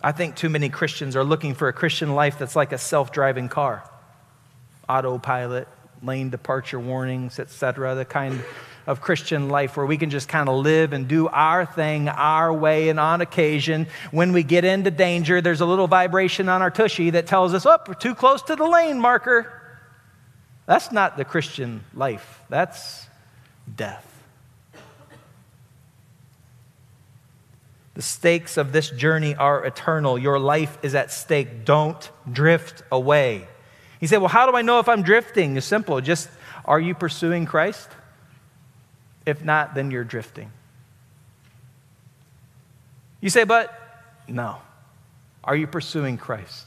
[0.00, 3.10] I think too many Christians are looking for a Christian life that's like a self
[3.10, 3.82] driving car
[4.88, 5.66] autopilot,
[6.04, 7.96] lane departure warnings, etc.
[7.96, 8.44] The kind
[8.86, 12.52] of Christian life where we can just kind of live and do our thing our
[12.52, 12.90] way.
[12.90, 17.10] And on occasion, when we get into danger, there's a little vibration on our tushy
[17.10, 19.53] that tells us, oh, we're too close to the lane marker.
[20.66, 23.06] That's not the Christian life, that's
[23.76, 24.10] death.
[27.94, 30.18] The stakes of this journey are eternal.
[30.18, 31.64] Your life is at stake.
[31.64, 33.46] Don't drift away.
[34.00, 35.56] He said, Well, how do I know if I'm drifting?
[35.56, 36.00] It's simple.
[36.00, 36.28] Just
[36.64, 37.88] are you pursuing Christ?
[39.24, 40.50] If not, then you're drifting.
[43.20, 43.72] You say, But
[44.26, 44.56] no.
[45.44, 46.66] Are you pursuing Christ?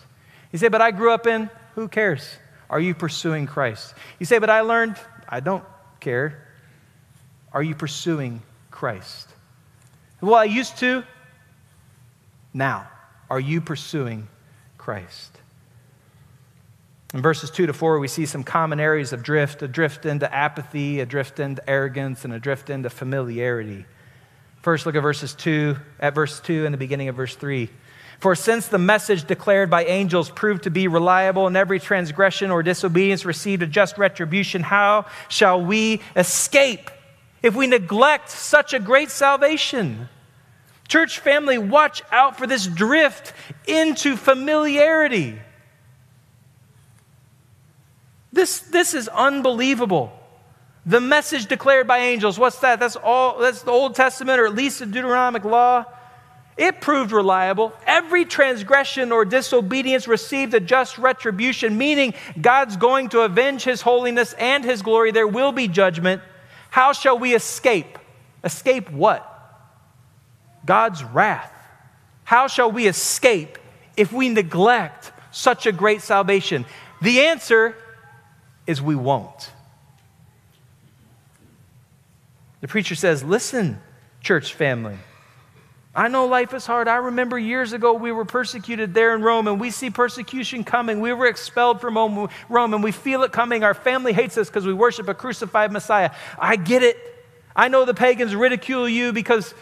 [0.54, 2.38] You say, But I grew up in, who cares?
[2.70, 3.94] Are you pursuing Christ?
[4.20, 5.64] You say, but I learned, I don't
[6.00, 6.48] care.
[7.54, 9.30] Are you pursuing Christ?
[10.22, 11.04] Well, I used to.
[12.54, 12.90] Now,
[13.30, 14.28] are you pursuing
[14.78, 15.38] Christ?
[17.14, 20.34] In verses 2 to 4, we see some common areas of drift a drift into
[20.34, 23.86] apathy, a drift into arrogance, and a drift into familiarity.
[24.62, 27.70] First, look at verses 2, at verse 2 and the beginning of verse 3.
[28.20, 32.64] For since the message declared by angels proved to be reliable, and every transgression or
[32.64, 36.90] disobedience received a just retribution, how shall we escape
[37.44, 40.10] if we neglect such a great salvation?
[40.88, 43.34] Church family, watch out for this drift
[43.68, 45.40] into familiarity.
[48.34, 50.12] This, this is unbelievable.
[50.86, 52.80] The message declared by angels, what's that?
[52.80, 55.86] That's all that's the Old Testament or at least the Deuteronomic law.
[56.58, 57.72] It proved reliable.
[57.86, 64.34] Every transgression or disobedience received a just retribution, meaning God's going to avenge his holiness
[64.34, 65.12] and his glory.
[65.12, 66.22] There will be judgment.
[66.72, 68.00] How shall we escape?
[68.44, 69.24] Escape what?
[70.66, 71.54] God's wrath.
[72.24, 73.60] How shall we escape
[73.96, 76.66] if we neglect such a great salvation?
[77.02, 77.76] The answer
[78.66, 79.52] is we won't.
[82.62, 83.80] The preacher says, Listen,
[84.22, 84.98] church family.
[85.98, 86.88] I know life is hard.
[86.88, 91.02] I remember years ago we were persecuted there in Rome, and we see persecution coming.
[91.02, 93.64] We were expelled from Rome, and we feel it coming.
[93.64, 96.12] Our family hates us because we worship a crucified Messiah.
[96.38, 96.98] I get it.
[97.56, 99.56] I know the pagans ridicule you because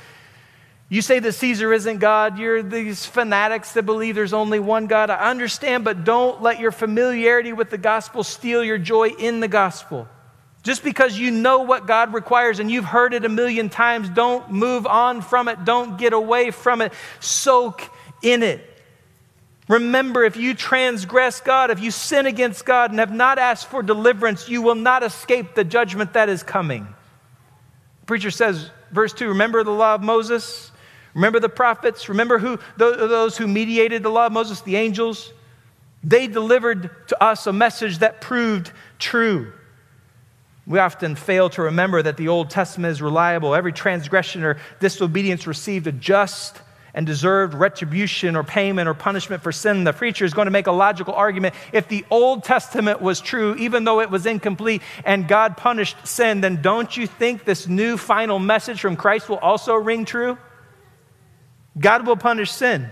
[0.89, 2.37] you say that Caesar isn't God.
[2.37, 5.09] You're these fanatics that believe there's only one God.
[5.09, 9.47] I understand, but don't let your familiarity with the gospel steal your joy in the
[9.47, 10.09] gospel.
[10.65, 14.49] Just because you know what God requires and you've heard it a million times, don't
[14.49, 15.63] move on from it.
[15.63, 16.91] Don't get away from it.
[17.19, 17.83] Soak
[18.23, 18.67] in it.
[19.67, 23.83] Remember, if you transgress God, if you sin against God and have not asked for
[23.83, 26.87] deliverance, you will not escape the judgment that is coming.
[27.99, 30.71] The preacher says, verse 2 Remember the law of Moses?
[31.13, 32.09] Remember the prophets?
[32.09, 35.31] Remember who those who mediated the law of Moses, the angels?
[36.03, 39.53] They delivered to us a message that proved true.
[40.67, 43.53] We often fail to remember that the Old Testament is reliable.
[43.53, 46.59] Every transgression or disobedience received a just
[46.95, 49.83] and deserved retribution or payment or punishment for sin.
[49.83, 51.53] The preacher is going to make a logical argument.
[51.73, 56.39] If the Old Testament was true, even though it was incomplete, and God punished sin,
[56.41, 60.37] then don't you think this new final message from Christ will also ring true?
[61.77, 62.89] God will punish sin.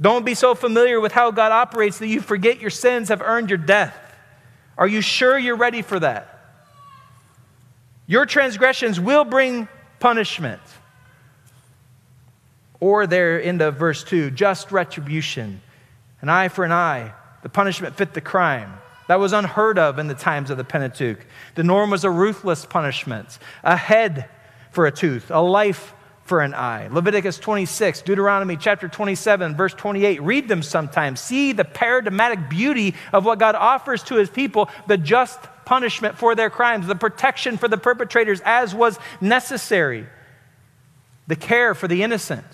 [0.00, 3.50] Don't be so familiar with how God operates that you forget your sins have earned
[3.50, 4.05] your death.
[4.78, 6.32] Are you sure you're ready for that?
[8.06, 10.60] Your transgressions will bring punishment.
[12.78, 15.60] Or there in the verse 2, just retribution.
[16.20, 17.12] An eye for an eye.
[17.42, 18.72] The punishment fit the crime.
[19.08, 21.24] That was unheard of in the times of the Pentateuch.
[21.54, 24.28] The norm was a ruthless punishment, a head
[24.72, 25.94] for a tooth, a life
[26.26, 26.88] for an eye.
[26.90, 30.20] Leviticus 26, Deuteronomy chapter 27, verse 28.
[30.22, 31.20] Read them sometimes.
[31.20, 36.34] See the paradigmatic beauty of what God offers to his people, the just punishment for
[36.34, 40.06] their crimes, the protection for the perpetrators as was necessary,
[41.28, 42.44] the care for the innocent.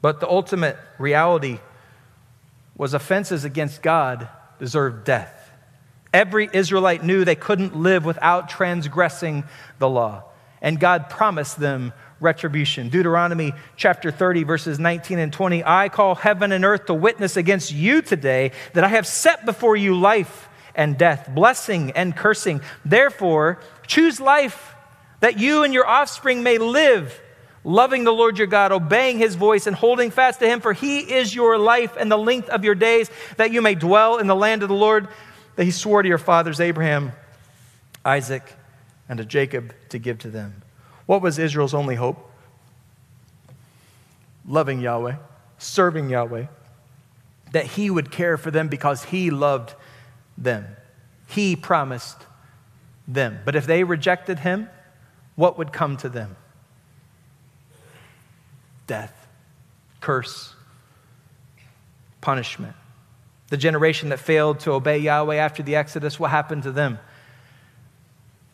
[0.00, 1.60] But the ultimate reality
[2.74, 5.36] was offenses against God deserved death.
[6.12, 9.44] Every Israelite knew they couldn't live without transgressing
[9.78, 10.24] the law
[10.62, 12.90] and God promised them retribution.
[12.90, 17.72] Deuteronomy chapter 30, verses 19 and 20 I call heaven and earth to witness against
[17.72, 22.60] you today that I have set before you life and death, blessing and cursing.
[22.84, 24.74] Therefore, choose life
[25.20, 27.20] that you and your offspring may live,
[27.64, 31.00] loving the Lord your God, obeying his voice, and holding fast to him, for he
[31.00, 34.36] is your life and the length of your days, that you may dwell in the
[34.36, 35.08] land of the Lord
[35.56, 37.12] that he swore to your fathers, Abraham,
[38.04, 38.54] Isaac,
[39.10, 40.62] and to Jacob to give to them.
[41.04, 42.30] What was Israel's only hope?
[44.46, 45.16] Loving Yahweh,
[45.58, 46.46] serving Yahweh,
[47.50, 49.74] that He would care for them because He loved
[50.38, 50.64] them.
[51.28, 52.18] He promised
[53.08, 53.40] them.
[53.44, 54.70] But if they rejected Him,
[55.34, 56.36] what would come to them?
[58.86, 59.26] Death,
[60.00, 60.54] curse,
[62.20, 62.76] punishment.
[63.48, 67.00] The generation that failed to obey Yahweh after the Exodus, what happened to them?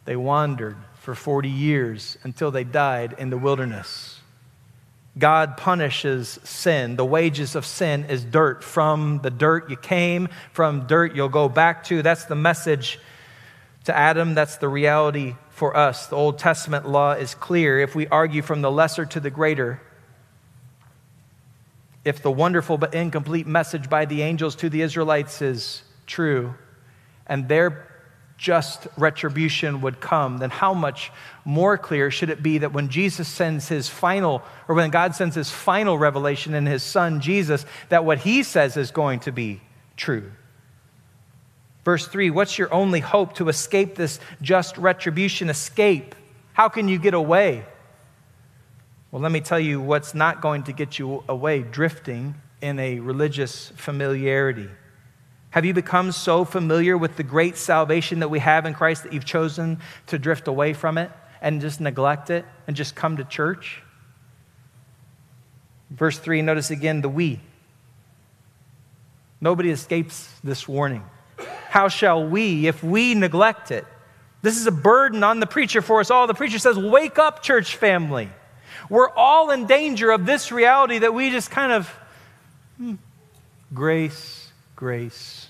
[0.07, 4.21] They wandered for 40 years until they died in the wilderness.
[5.19, 6.97] God punishes sin.
[6.97, 8.63] The wages of sin is dirt.
[8.63, 12.03] From the dirt you came, from dirt you'll go back to.
[12.03, 12.99] That's the message
[13.85, 14.35] to Adam.
[14.35, 16.07] That's the reality for us.
[16.07, 17.81] The Old Testament law is clear.
[17.81, 19.81] If we argue from the lesser to the greater,
[22.05, 26.55] if the wonderful but incomplete message by the angels to the Israelites is true,
[27.27, 27.96] and their
[28.39, 31.11] just retribution would come, then how much
[31.45, 35.35] more clear should it be that when Jesus sends his final, or when God sends
[35.35, 39.61] his final revelation in his son Jesus, that what he says is going to be
[39.97, 40.31] true?
[41.85, 45.49] Verse 3 What's your only hope to escape this just retribution?
[45.49, 46.15] Escape.
[46.53, 47.65] How can you get away?
[49.11, 52.99] Well, let me tell you what's not going to get you away drifting in a
[52.99, 54.69] religious familiarity.
[55.57, 59.13] Have you become so familiar with the great salvation that we have in Christ that
[59.13, 61.11] you've chosen to drift away from it?
[61.41, 63.83] and just neglect it and just come to church?
[65.91, 67.41] Verse 3, notice again the we.
[69.41, 71.05] Nobody escapes this warning.
[71.69, 73.87] How shall we, if we neglect it?
[74.43, 76.27] This is a burden on the preacher for us all.
[76.27, 78.29] The preacher says, Wake up, church family.
[78.89, 81.89] We're all in danger of this reality that we just kind of
[82.77, 82.95] hmm,
[83.75, 85.46] grace, grace.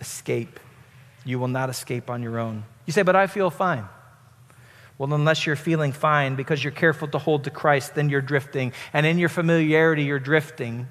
[0.00, 0.58] Escape.
[1.24, 2.64] You will not escape on your own.
[2.86, 3.86] You say, But I feel fine.
[4.98, 8.74] Well, unless you're feeling fine because you're careful to hold to Christ, then you're drifting.
[8.92, 10.88] And in your familiarity, you're drifting.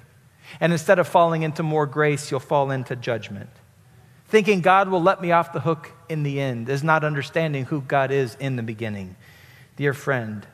[0.58, 3.50] And instead of falling into more grace, you'll fall into judgment.
[4.26, 7.82] Thinking God will let me off the hook in the end is not understanding who
[7.82, 9.14] God is in the beginning.
[9.76, 10.44] Dear friend,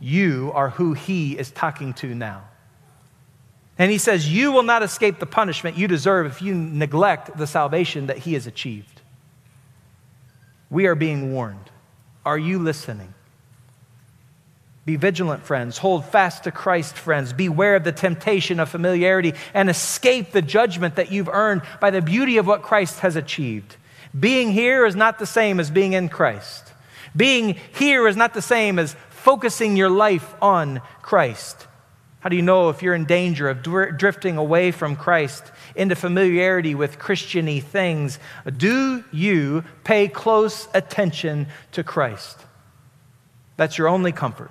[0.00, 2.44] you are who He is talking to now.
[3.78, 7.46] And He says, You will not escape the punishment you deserve if you neglect the
[7.46, 9.00] salvation that He has achieved.
[10.70, 11.70] We are being warned.
[12.24, 13.14] Are you listening?
[14.86, 15.78] Be vigilant, friends.
[15.78, 17.32] Hold fast to Christ, friends.
[17.32, 22.02] Beware of the temptation of familiarity and escape the judgment that you've earned by the
[22.02, 23.76] beauty of what Christ has achieved.
[24.18, 26.72] Being here is not the same as being in Christ.
[27.16, 31.66] Being here is not the same as focusing your life on Christ.
[32.24, 35.44] How do you know if you're in danger of drifting away from Christ
[35.76, 38.18] into familiarity with Christiany things?
[38.56, 42.40] Do you pay close attention to Christ?
[43.58, 44.50] That's your only comfort.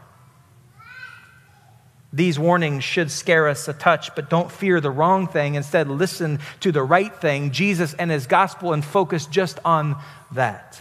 [2.14, 5.56] These warnings should scare us a touch, but don't fear the wrong thing.
[5.56, 10.00] Instead, listen to the right thing, Jesus and his gospel, and focus just on
[10.34, 10.80] that.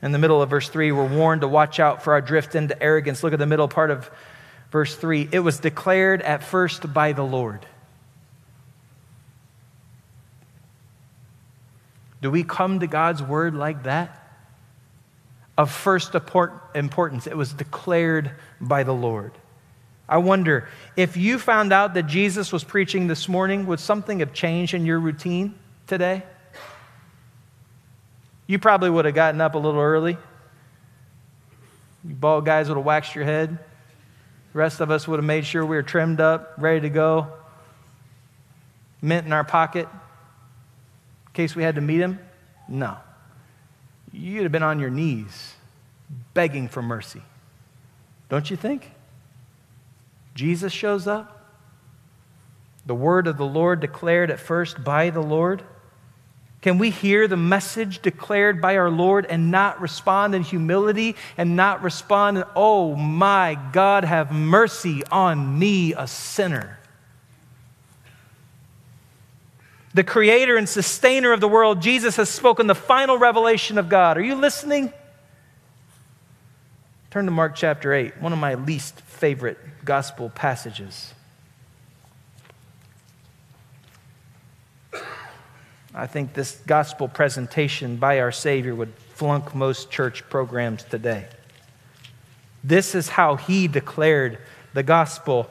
[0.00, 2.80] In the middle of verse 3, we're warned to watch out for our drift into
[2.80, 3.24] arrogance.
[3.24, 4.08] Look at the middle part of
[4.70, 5.28] verse 3.
[5.32, 7.64] It was declared at first by the Lord.
[12.22, 14.22] Do we come to God's word like that?
[15.58, 16.14] Of first
[16.74, 19.32] importance, it was declared by the Lord.
[20.08, 24.32] I wonder if you found out that Jesus was preaching this morning, would something have
[24.32, 25.54] changed in your routine
[25.86, 26.22] today?
[28.46, 30.16] You probably would have gotten up a little early.
[32.04, 33.58] You bald guys would have waxed your head.
[34.56, 37.26] The rest of us would have made sure we were trimmed up, ready to go,
[39.02, 42.18] mint in our pocket in case we had to meet him.
[42.66, 42.96] No.
[44.12, 45.56] You'd have been on your knees
[46.32, 47.20] begging for mercy.
[48.30, 48.92] Don't you think?
[50.34, 51.52] Jesus shows up.
[52.86, 55.64] The word of the Lord declared at first by the Lord.
[56.62, 61.54] Can we hear the message declared by our Lord and not respond in humility and
[61.54, 66.78] not respond in, oh my God, have mercy on me, a sinner?
[69.94, 74.18] The creator and sustainer of the world, Jesus has spoken the final revelation of God.
[74.18, 74.92] Are you listening?
[77.10, 81.14] Turn to Mark chapter 8, one of my least favorite gospel passages.
[85.98, 91.26] I think this gospel presentation by our Savior would flunk most church programs today.
[92.62, 94.36] This is how he declared
[94.74, 95.48] the gospel.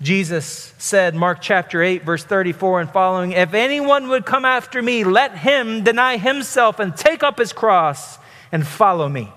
[0.00, 5.04] Jesus said, Mark chapter 8, verse 34 and following, If anyone would come after me,
[5.04, 8.18] let him deny himself and take up his cross
[8.50, 9.30] and follow me.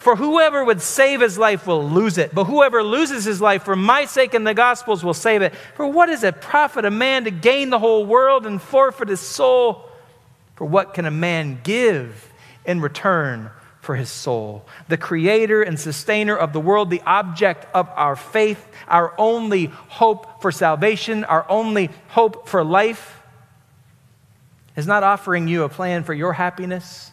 [0.00, 3.76] For whoever would save his life will lose it, but whoever loses his life for
[3.76, 5.54] my sake and the gospel's will save it.
[5.74, 9.20] For what is it profit a man to gain the whole world and forfeit his
[9.20, 9.84] soul?
[10.56, 12.32] For what can a man give
[12.64, 13.50] in return
[13.82, 14.64] for his soul?
[14.88, 20.40] The creator and sustainer of the world, the object of our faith, our only hope
[20.40, 23.20] for salvation, our only hope for life,
[24.76, 27.10] is not offering you a plan for your happiness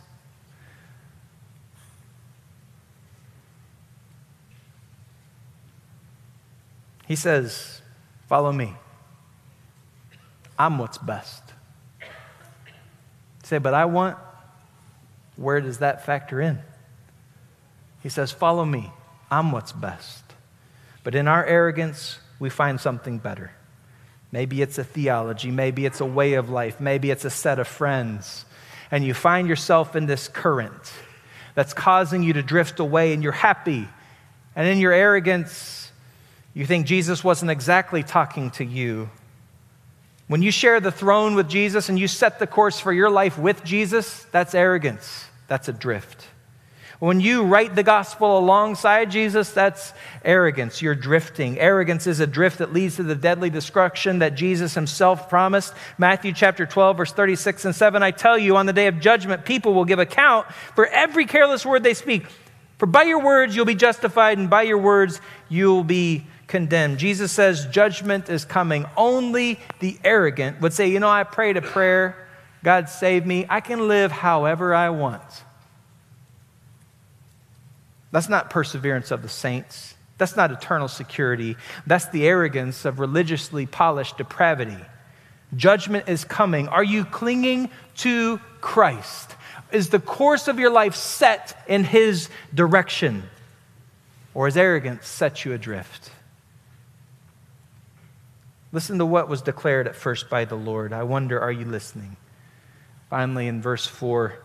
[7.08, 7.82] He says,
[8.28, 8.76] Follow me.
[10.60, 11.44] I'm what's best.
[13.44, 14.18] say, but I want,
[15.38, 16.60] where does that factor in?
[18.04, 18.92] He says, Follow me.
[19.32, 20.24] I'm what's best.
[21.04, 23.52] But in our arrogance, we find something better.
[24.32, 27.68] Maybe it's a theology, maybe it's a way of life, maybe it's a set of
[27.68, 28.46] friends.
[28.92, 30.92] And you find yourself in this current
[31.56, 33.88] that's causing you to drift away, and you're happy.
[34.56, 35.87] And in your arrogance,
[36.58, 39.12] you think Jesus wasn't exactly talking to you.
[40.28, 43.38] When you share the throne with Jesus and you set the course for your life
[43.38, 45.28] with Jesus, that's arrogance.
[45.48, 46.26] That's a drift.
[46.98, 49.94] When you write the gospel alongside Jesus, that's
[50.26, 50.82] arrogance.
[50.82, 51.60] You're drifting.
[51.60, 55.76] Arrogance is a drift that leads to the deadly destruction that Jesus himself promised.
[56.00, 59.46] Matthew chapter 12, verse 36 and 7 I tell you, on the day of judgment,
[59.46, 62.26] people will give account for every careless word they speak.
[62.80, 66.98] For by your words you'll be justified, and by your words you'll be condemned.
[66.98, 68.86] Jesus says judgment is coming.
[68.96, 72.28] Only the arrogant would say, You know, I prayed a prayer,
[72.64, 73.46] God save me.
[73.50, 75.24] I can live however I want.
[78.12, 79.96] That's not perseverance of the saints.
[80.18, 81.58] That's not eternal security.
[81.86, 84.78] That's the arrogance of religiously polished depravity.
[85.56, 86.68] Judgment is coming.
[86.68, 89.36] Are you clinging to Christ?
[89.72, 93.24] Is the course of your life set in His direction?
[94.34, 96.12] Or has arrogance set you adrift?
[98.78, 100.94] Listen to what was declared at first by the Lord.
[100.94, 102.16] I wonder, are you listening?
[103.10, 104.38] Finally, in verse 4,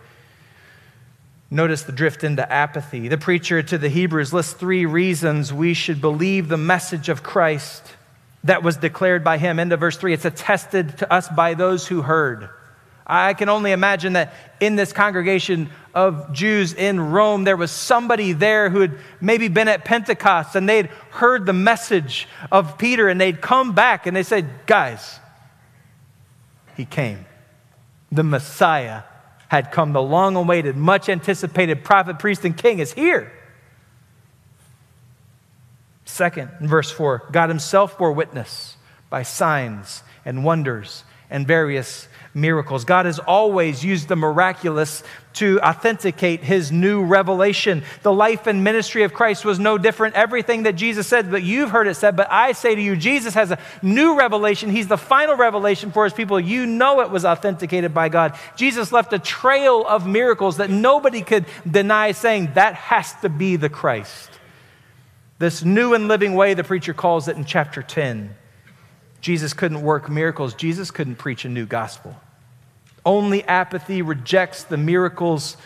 [1.51, 3.09] Notice the drift into apathy.
[3.09, 7.85] The preacher to the Hebrews lists three reasons we should believe the message of Christ
[8.45, 9.59] that was declared by him.
[9.59, 12.49] Into verse 3, it's attested to us by those who heard.
[13.07, 18.32] I can only imagine that in this congregation of Jews in Rome, there was somebody
[18.32, 23.20] there who had maybe been at Pentecost and they'd heard the message of Peter and
[23.20, 25.20] they'd come back and they said, Guys,
[26.76, 27.26] he came.
[28.11, 29.03] The Messiah
[29.49, 29.93] had come.
[29.93, 33.32] The long awaited, much anticipated prophet, priest, and king is here.
[36.05, 38.76] Second, in verse 4, God Himself bore witness
[39.11, 42.84] by signs and wonders and various miracles.
[42.84, 45.03] God has always used the miraculous
[45.35, 47.83] to authenticate his new revelation.
[48.03, 50.14] The life and ministry of Christ was no different.
[50.14, 53.35] Everything that Jesus said, but you've heard it said, but I say to you, Jesus
[53.35, 54.70] has a new revelation.
[54.70, 56.39] He's the final revelation for his people.
[56.39, 58.39] You know it was authenticated by God.
[58.57, 63.57] Jesus left a trail of miracles that nobody could deny, saying that has to be
[63.57, 64.30] the Christ.
[65.39, 68.37] This new and living way, the preacher calls it in chapter 10.
[69.20, 72.16] Jesus couldn't work miracles, Jesus couldn't preach a new gospel.
[73.05, 75.57] Only apathy rejects the miracles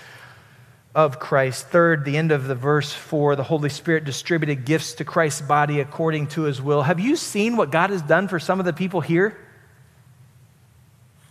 [0.95, 1.68] of Christ.
[1.68, 5.80] Third, the end of the verse four, the Holy Spirit distributed gifts to Christ's body
[5.80, 6.82] according to his will.
[6.82, 9.37] Have you seen what God has done for some of the people here?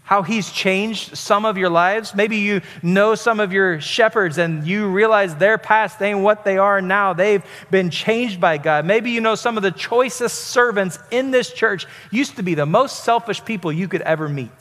[0.03, 2.13] How he's changed some of your lives.
[2.13, 6.59] Maybe you know some of your shepherds and you realize their past ain't what they
[6.59, 7.13] are now.
[7.13, 8.85] They've been changed by God.
[8.85, 12.67] Maybe you know some of the choicest servants in this church used to be the
[12.67, 14.51] most selfish people you could ever meet.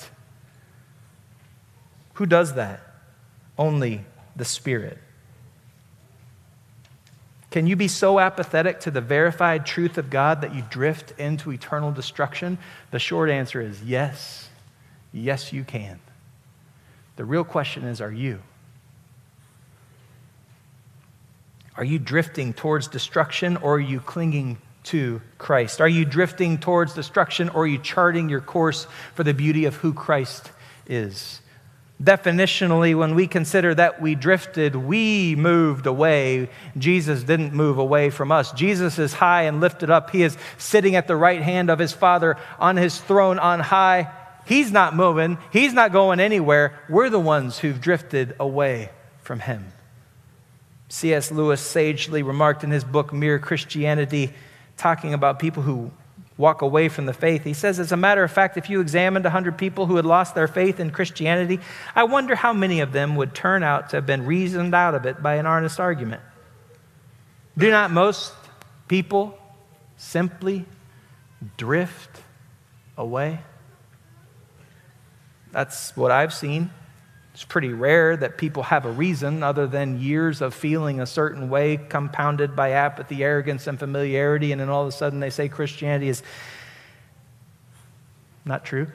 [2.15, 2.81] Who does that?
[3.59, 4.05] Only
[4.37, 4.99] the Spirit.
[7.51, 11.53] Can you be so apathetic to the verified truth of God that you drift into
[11.53, 12.59] eternal destruction?
[12.91, 14.49] The short answer is yes.
[15.13, 16.01] Yes, you can.
[17.15, 18.43] The real question is are you?
[21.77, 25.81] Are you drifting towards destruction or are you clinging to Christ?
[25.81, 29.77] Are you drifting towards destruction or are you charting your course for the beauty of
[29.77, 30.51] who Christ
[30.87, 31.41] is?
[32.05, 36.51] Definitionally, when we consider that we drifted, we moved away.
[36.77, 38.53] Jesus didn't move away from us.
[38.53, 40.11] Jesus is high and lifted up.
[40.11, 44.13] He is sitting at the right hand of his Father on his throne on high.
[44.45, 46.79] He's not moving, he's not going anywhere.
[46.91, 48.91] We're the ones who've drifted away
[49.23, 49.73] from him.
[50.91, 51.33] C.S.
[51.33, 54.35] Lewis sagely remarked in his book, Mere Christianity,
[54.77, 55.91] talking about people who
[56.37, 57.45] walk away from the faith.
[57.45, 60.35] He says, as a matter of fact, if you examined 100 people who had lost
[60.35, 61.61] their faith in Christianity,
[61.95, 65.07] I wonder how many of them would turn out to have been reasoned out of
[65.07, 66.23] it by an honest argument.
[67.57, 68.33] Do not most
[68.89, 69.39] people
[69.97, 70.67] simply
[71.57, 72.21] drift
[72.99, 73.41] away?
[75.53, 76.71] That's what I've seen.
[77.35, 81.51] It's pretty rare that people have a reason other than years of feeling a certain
[81.51, 85.49] way, compounded by apathy, arrogance, and familiarity, and then all of a sudden they say
[85.49, 86.23] Christianity is
[88.45, 88.87] not true.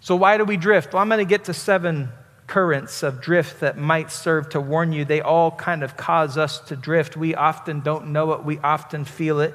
[0.00, 0.94] So, why do we drift?
[0.94, 2.08] Well, I'm going to get to seven
[2.46, 5.04] currents of drift that might serve to warn you.
[5.04, 7.14] They all kind of cause us to drift.
[7.14, 9.54] We often don't know it, we often feel it,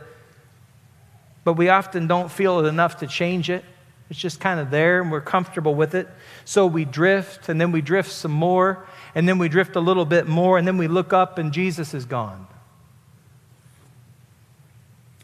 [1.44, 3.66] but we often don't feel it enough to change it.
[4.14, 6.08] It's just kind of there and we're comfortable with it.
[6.46, 8.86] So we drift and then we drift some more
[9.16, 11.96] and then we drift a little bit more and then we look up and Jesus
[11.96, 12.46] is gone.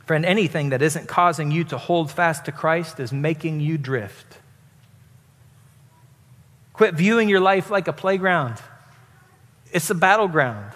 [0.08, 4.40] Friend, anything that isn't causing you to hold fast to Christ is making you drift.
[6.74, 8.56] Quit viewing your life like a playground,
[9.72, 10.74] it's a battleground.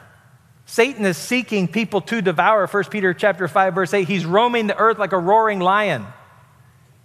[0.67, 2.67] Satan is seeking people to devour.
[2.67, 4.07] 1 Peter chapter 5 verse 8.
[4.07, 6.05] He's roaming the earth like a roaring lion.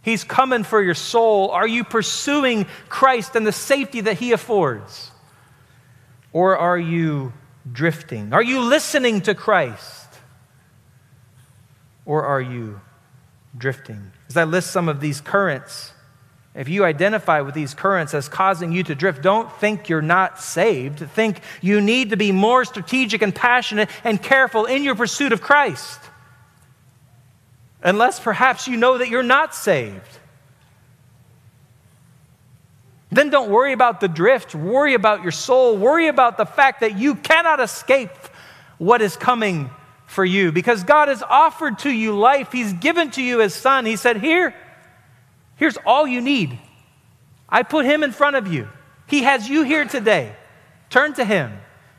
[0.08, 1.50] He's coming for your soul.
[1.50, 5.10] Are you pursuing Christ and the safety that He affords?
[6.32, 7.32] Or are you
[7.70, 8.32] drifting?
[8.32, 10.06] Are you listening to Christ?
[12.06, 12.80] Or are you
[13.56, 14.12] drifting?
[14.28, 15.92] As I list some of these currents,
[16.54, 20.40] if you identify with these currents as causing you to drift, don't think you're not
[20.40, 20.98] saved.
[21.10, 25.40] Think you need to be more strategic and passionate and careful in your pursuit of
[25.40, 26.00] Christ.
[27.82, 30.18] Unless perhaps you know that you're not saved.
[33.10, 34.54] Then don't worry about the drift.
[34.54, 35.76] Worry about your soul.
[35.76, 38.10] Worry about the fact that you cannot escape
[38.76, 39.70] what is coming
[40.06, 42.52] for you because God has offered to you life.
[42.52, 43.86] He's given to you His Son.
[43.86, 44.54] He said, Here,
[45.56, 46.58] here's all you need.
[47.48, 48.68] I put Him in front of you.
[49.06, 50.34] He has you here today.
[50.90, 51.52] Turn to Him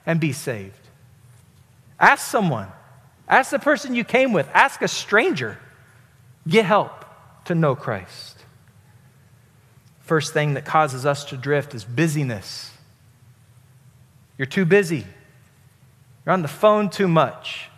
[0.05, 0.75] and be saved.
[1.99, 2.67] Ask someone.
[3.27, 4.47] Ask the person you came with.
[4.53, 5.57] Ask a stranger.
[6.49, 7.05] Get help
[7.45, 8.37] to know Christ.
[10.01, 12.71] First thing that causes us to drift is busyness.
[14.37, 15.05] You're too busy.
[16.25, 17.69] You're on the phone too much.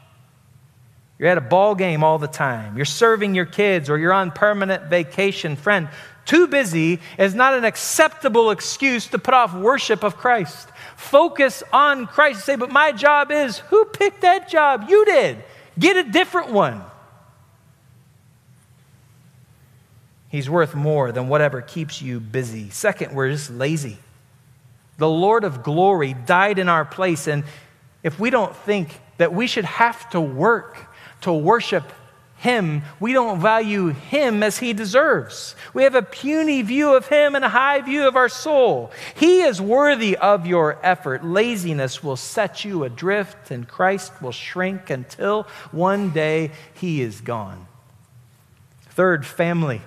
[1.20, 2.78] You're at a ball game all the time.
[2.78, 5.56] You're serving your kids or you're on permanent vacation.
[5.56, 5.90] Friend,
[6.26, 10.70] too busy is not an acceptable excuse to put off worship of Christ.
[10.96, 12.46] Focus on Christ.
[12.46, 14.86] Say, but my job is who picked that job?
[14.88, 15.44] You did.
[15.78, 16.82] Get a different one.
[20.32, 22.70] He's worth more than whatever keeps you busy.
[22.70, 23.98] Second, we're just lazy.
[24.98, 27.44] The Lord of glory died in our place, and
[28.02, 30.88] if we don't think that we should have to work
[31.22, 31.84] to worship
[32.38, 35.54] him, we don't value him as he deserves.
[35.74, 38.90] We have a puny view of him and a high view of our soul.
[39.16, 41.26] He is worthy of your effort.
[41.26, 47.68] Laziness will set you adrift, and Christ will shrink until one day he is gone.
[48.92, 49.82] Third, family.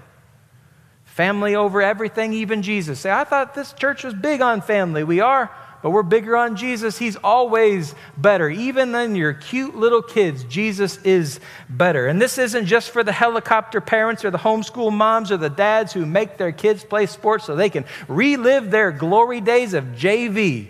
[1.14, 2.98] Family over everything, even Jesus.
[2.98, 5.04] Say, I thought this church was big on family.
[5.04, 5.48] We are,
[5.80, 6.98] but we're bigger on Jesus.
[6.98, 8.50] He's always better.
[8.50, 11.38] Even than your cute little kids, Jesus is
[11.70, 12.08] better.
[12.08, 15.92] And this isn't just for the helicopter parents or the homeschool moms or the dads
[15.92, 20.66] who make their kids play sports so they can relive their glory days of JV.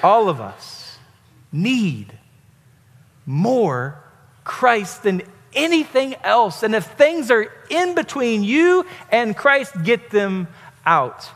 [0.00, 0.96] All of us
[1.50, 2.16] need
[3.26, 4.00] more
[4.44, 5.22] Christ than
[5.56, 6.62] anything else.
[6.62, 10.46] And if things are in between you and Christ, get them
[10.84, 11.28] out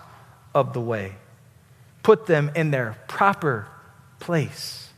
[0.54, 1.14] of the way.
[2.02, 3.66] Put them in their proper
[4.20, 4.88] place.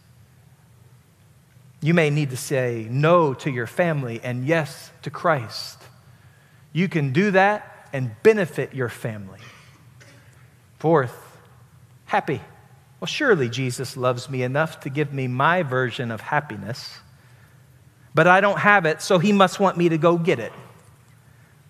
[1.81, 5.79] You may need to say no to your family and yes to Christ.
[6.73, 9.41] You can do that and benefit your family.
[10.79, 11.17] Fourth,
[12.07, 12.41] happy.
[13.01, 16.99] Well, surely Jesus loves me enough to give me my version of happiness
[18.15, 20.53] but I don't have it, so he must want me to go get it.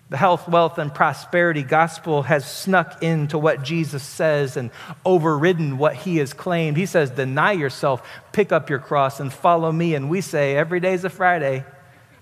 [0.09, 4.69] The health, wealth, and prosperity gospel has snuck into what Jesus says and
[5.05, 6.77] overridden what he has claimed.
[6.77, 9.95] He says, Deny yourself, pick up your cross, and follow me.
[9.95, 11.65] And we say, Every day's a Friday.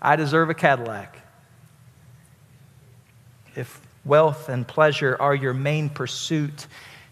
[0.01, 1.17] I deserve a Cadillac.
[3.55, 6.67] If wealth and pleasure are your main pursuit,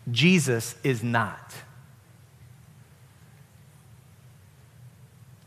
[0.09, 1.53] Jesus is not.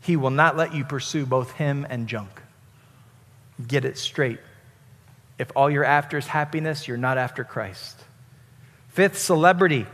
[0.03, 2.41] He will not let you pursue both him and junk.
[3.65, 4.39] Get it straight.
[5.39, 8.03] If all you're after is happiness, you're not after Christ.
[8.89, 9.87] Fifth, celebrity,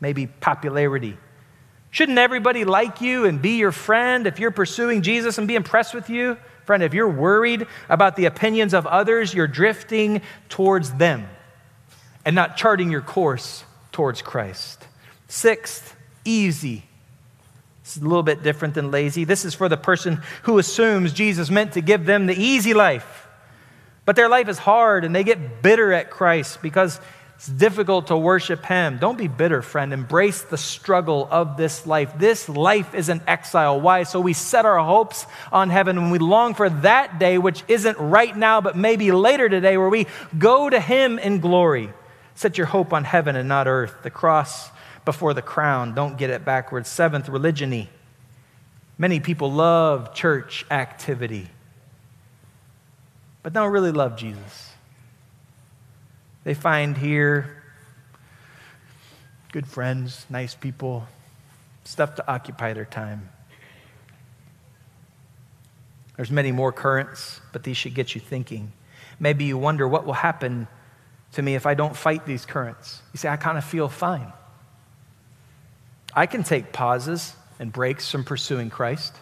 [0.00, 1.16] maybe popularity.
[1.92, 5.94] Shouldn't everybody like you and be your friend if you're pursuing Jesus and be impressed
[5.94, 6.36] with you?
[6.64, 11.28] Friend, if you're worried about the opinions of others, you're drifting towards them
[12.24, 13.62] and not charting your course
[13.92, 14.84] towards Christ.
[15.28, 15.94] Sixth,
[16.24, 16.84] easy
[17.96, 19.24] it's a little bit different than lazy.
[19.24, 23.28] This is for the person who assumes Jesus meant to give them the easy life.
[24.04, 27.00] But their life is hard and they get bitter at Christ because
[27.36, 28.98] it's difficult to worship Him.
[28.98, 29.92] Don't be bitter, friend.
[29.92, 32.12] Embrace the struggle of this life.
[32.16, 33.80] This life is an exile.
[33.80, 34.04] Why?
[34.04, 37.98] So we set our hopes on heaven and we long for that day, which isn't
[37.98, 40.06] right now, but maybe later today, where we
[40.38, 41.92] go to Him in glory.
[42.36, 44.02] Set your hope on heaven and not earth.
[44.02, 44.70] The cross
[45.04, 45.94] before the crown.
[45.94, 46.88] Don't get it backwards.
[46.88, 47.88] Seventh, religiony.
[48.98, 51.48] Many people love church activity,
[53.42, 54.70] but don't really love Jesus.
[56.44, 57.62] They find here
[59.52, 61.06] good friends, nice people,
[61.84, 63.28] stuff to occupy their time.
[66.16, 68.72] There's many more currents, but these should get you thinking.
[69.18, 70.68] Maybe you wonder what will happen
[71.32, 73.00] to me if I don't fight these currents.
[73.12, 74.32] You say, I kind of feel fine.
[76.14, 79.14] I can take pauses and breaks from pursuing Christ.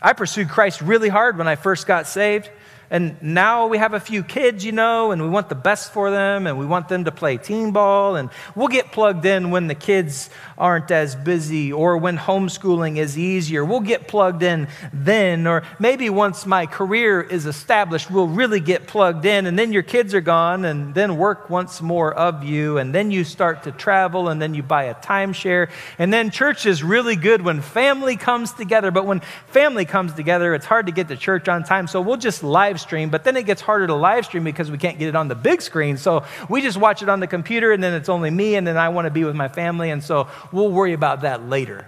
[0.00, 2.50] I pursued Christ really hard when I first got saved.
[2.92, 6.10] And now we have a few kids, you know, and we want the best for
[6.10, 8.16] them and we want them to play team ball.
[8.16, 10.28] And we'll get plugged in when the kids
[10.58, 13.64] aren't as busy or when homeschooling is easier.
[13.64, 15.46] We'll get plugged in then.
[15.46, 19.46] Or maybe once my career is established, we'll really get plugged in.
[19.46, 22.78] And then your kids are gone and then work wants more of you.
[22.78, 25.70] And then you start to travel and then you buy a timeshare.
[25.96, 28.90] And then church is really good when family comes together.
[28.90, 31.86] But when family comes together, it's hard to get to church on time.
[31.86, 32.42] So we'll just
[32.80, 35.28] stream, but then it gets harder to live stream because we can't get it on
[35.28, 35.96] the big screen.
[35.96, 38.76] So we just watch it on the computer, and then it's only me, and then
[38.76, 41.86] I want to be with my family, and so we'll worry about that later.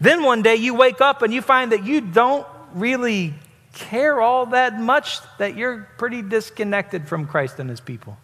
[0.00, 3.34] Then one day you wake up and you find that you don't really
[3.72, 8.16] care all that much, that you're pretty disconnected from Christ and his people.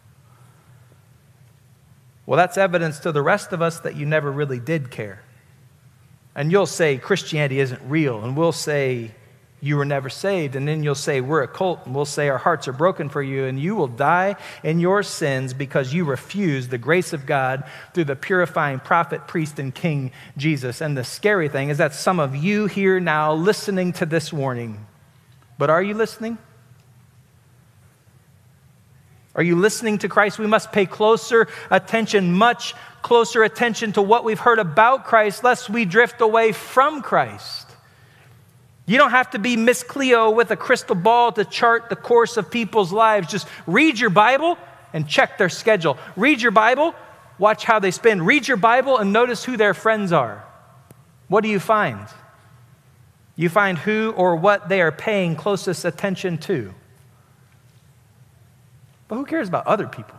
[2.26, 5.22] Well, that's evidence to the rest of us that you never really did care.
[6.34, 9.10] And you'll say Christianity isn't real, and we'll say
[9.64, 10.56] you were never saved.
[10.56, 13.22] And then you'll say, We're a cult, and we'll say, Our hearts are broken for
[13.22, 14.34] you, and you will die
[14.64, 17.62] in your sins because you refuse the grace of God
[17.94, 20.80] through the purifying prophet, priest, and king Jesus.
[20.80, 24.84] And the scary thing is that some of you here now listening to this warning,
[25.58, 26.38] but are you listening?
[29.34, 30.38] Are you listening to Christ?
[30.38, 35.70] We must pay closer attention, much closer attention to what we've heard about Christ, lest
[35.70, 37.71] we drift away from Christ.
[38.87, 42.37] You don't have to be Miss Cleo with a crystal ball to chart the course
[42.37, 43.30] of people's lives.
[43.30, 44.59] Just read your Bible
[44.93, 45.99] and check their schedule.
[46.16, 46.95] Read your Bible,
[47.39, 48.26] watch how they spend.
[48.26, 50.45] Read your Bible and notice who their friends are.
[51.28, 52.07] What do you find?
[53.37, 56.74] You find who or what they are paying closest attention to.
[59.09, 60.18] But who cares about other people?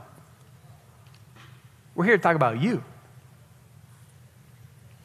[1.96, 2.84] We're here to talk about you.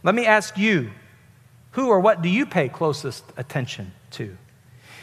[0.02, 0.90] Let me ask you
[1.78, 4.36] who or what do you pay closest attention to?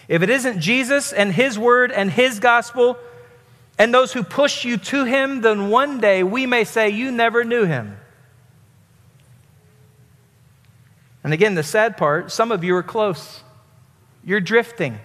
[0.10, 2.98] If it isn't Jesus and His Word and His gospel
[3.80, 7.46] and those who push you to Him, then one day we may say, You never
[7.46, 7.96] knew Him.
[11.24, 13.42] And again, the sad part some of you are close,
[14.26, 15.00] you're drifting.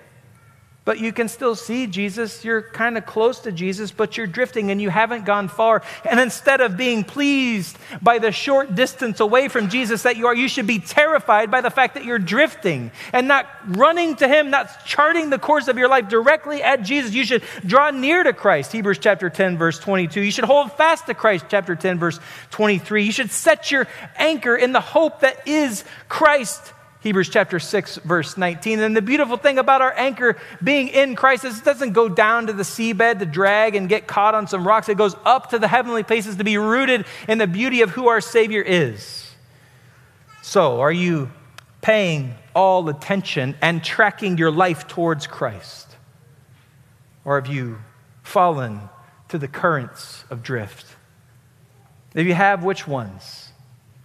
[0.90, 2.44] But you can still see Jesus.
[2.44, 5.84] You're kind of close to Jesus, but you're drifting and you haven't gone far.
[6.04, 10.34] And instead of being pleased by the short distance away from Jesus that you are,
[10.34, 14.50] you should be terrified by the fact that you're drifting and not running to Him,
[14.50, 17.14] not charting the course of your life directly at Jesus.
[17.14, 20.20] You should draw near to Christ, Hebrews chapter 10, verse 22.
[20.20, 22.18] You should hold fast to Christ, chapter 10, verse
[22.50, 23.04] 23.
[23.04, 23.86] You should set your
[24.16, 28.78] anchor in the hope that is Christ Hebrews chapter 6, verse 19.
[28.80, 32.46] And the beautiful thing about our anchor being in Christ is it doesn't go down
[32.48, 34.88] to the seabed to drag and get caught on some rocks.
[34.88, 38.08] It goes up to the heavenly places to be rooted in the beauty of who
[38.08, 39.30] our Savior is.
[40.42, 41.30] So, are you
[41.80, 45.96] paying all attention and tracking your life towards Christ?
[47.24, 47.78] Or have you
[48.22, 48.80] fallen
[49.28, 50.86] to the currents of drift?
[52.14, 53.49] If you have, which ones?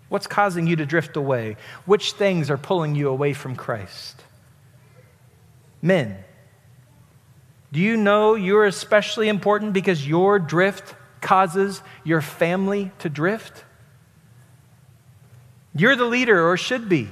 [0.10, 1.58] What's causing you to drift away?
[1.86, 4.24] Which things are pulling you away from Christ?
[5.82, 6.18] Men,
[7.72, 13.64] do you know you're especially important because your drift causes your family to drift?
[15.74, 17.10] You're the leader, or should be.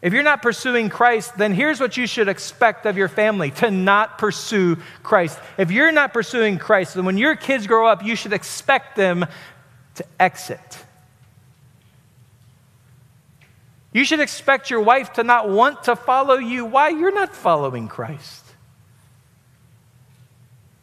[0.00, 3.70] If you're not pursuing Christ, then here's what you should expect of your family to
[3.70, 5.38] not pursue Christ.
[5.58, 9.24] If you're not pursuing Christ, then when your kids grow up, you should expect them
[9.94, 10.78] to exit
[13.92, 16.64] You should expect your wife to not want to follow you.
[16.64, 16.88] Why?
[16.88, 18.42] You're not following Christ.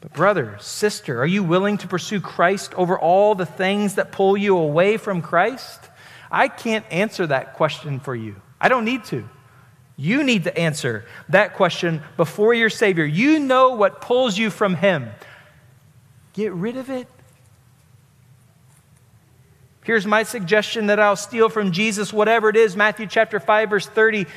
[0.01, 4.37] But, brother, sister, are you willing to pursue Christ over all the things that pull
[4.37, 5.89] you away from Christ?
[6.31, 8.35] I can't answer that question for you.
[8.61, 9.27] I don't need to.
[9.97, 13.03] You need to answer that question before your Savior.
[13.03, 15.09] You know what pulls you from Him.
[16.33, 17.07] Get rid of it
[19.89, 23.87] Here's my suggestion that I'll steal from Jesus, whatever it is Matthew chapter 5, verse
[23.87, 24.27] 30.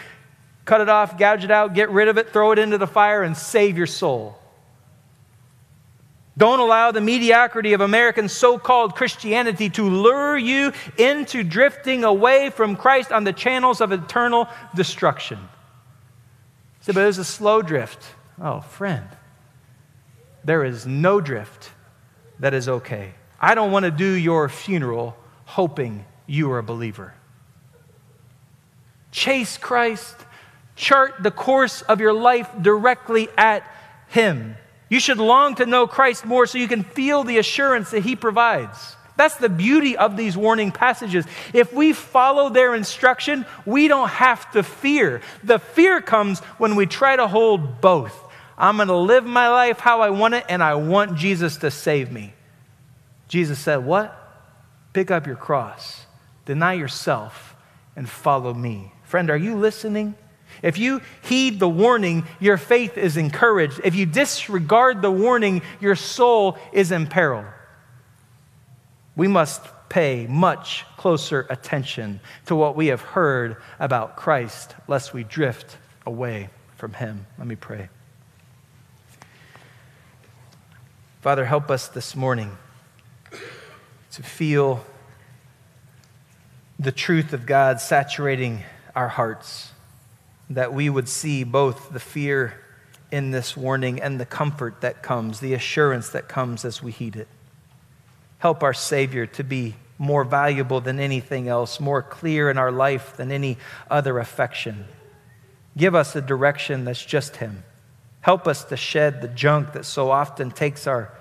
[0.65, 3.23] Cut it off, gouge it out, get rid of it, throw it into the fire,
[3.23, 4.39] and save your soul.
[6.39, 12.49] Don't allow the mediocrity of American so called Christianity to lure you into drifting away
[12.49, 15.39] from Christ on the channels of eternal destruction.
[16.81, 18.03] So, but it was a slow drift.
[18.41, 19.07] Oh, friend,
[20.45, 21.73] there is no drift
[22.39, 23.13] that is okay.
[23.39, 25.15] I don't want to do your funeral
[25.45, 27.15] hoping you are a believer.
[29.11, 30.17] Chase Christ,
[30.77, 33.63] chart the course of your life directly at
[34.09, 34.57] Him.
[34.89, 38.17] You should long to know Christ more so you can feel the assurance that He
[38.17, 38.97] provides.
[39.17, 41.27] That's the beauty of these warning passages.
[41.53, 45.21] If we follow their instruction, we don't have to fear.
[45.45, 48.19] The fear comes when we try to hold both.
[48.57, 51.71] I'm going to live my life how I want it, and I want Jesus to
[51.71, 52.33] save me.
[53.29, 54.22] Jesus said, What?
[54.93, 56.07] Pick up your cross,
[56.45, 57.57] deny yourself,
[57.97, 58.93] and follow me.
[59.05, 60.15] Friend, are you listening?
[60.63, 63.81] If you heed the warning, your faith is encouraged.
[63.85, 67.45] If you disregard the warning, your soul is in peril.
[69.17, 75.25] We must pay much closer attention to what we have heard about Christ, lest we
[75.25, 75.77] drift
[76.07, 77.27] away from Him.
[77.39, 77.89] Let me pray.
[81.21, 82.57] Father, help us this morning
[84.13, 84.85] to feel
[86.79, 88.63] the truth of God saturating
[88.95, 89.71] our hearts,
[90.51, 92.55] that we would see both the fear
[93.11, 97.17] in this warning and the comfort that comes, the assurance that comes as we heed
[97.17, 97.29] it.
[98.39, 103.17] Help our Savior to be more valuable than anything else, more clear in our life
[103.17, 103.57] than any
[103.91, 104.85] other affection.
[105.77, 107.63] Give us a direction that's just Him.
[108.21, 111.13] Help us to shed the junk that so often takes our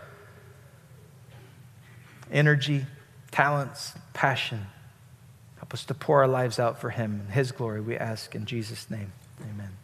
[2.32, 2.86] energy,
[3.32, 4.68] talents, passion.
[5.58, 7.22] Help us to pour our lives out for Him.
[7.28, 9.14] In His glory, we ask in Jesus' name.
[9.42, 9.81] Amen.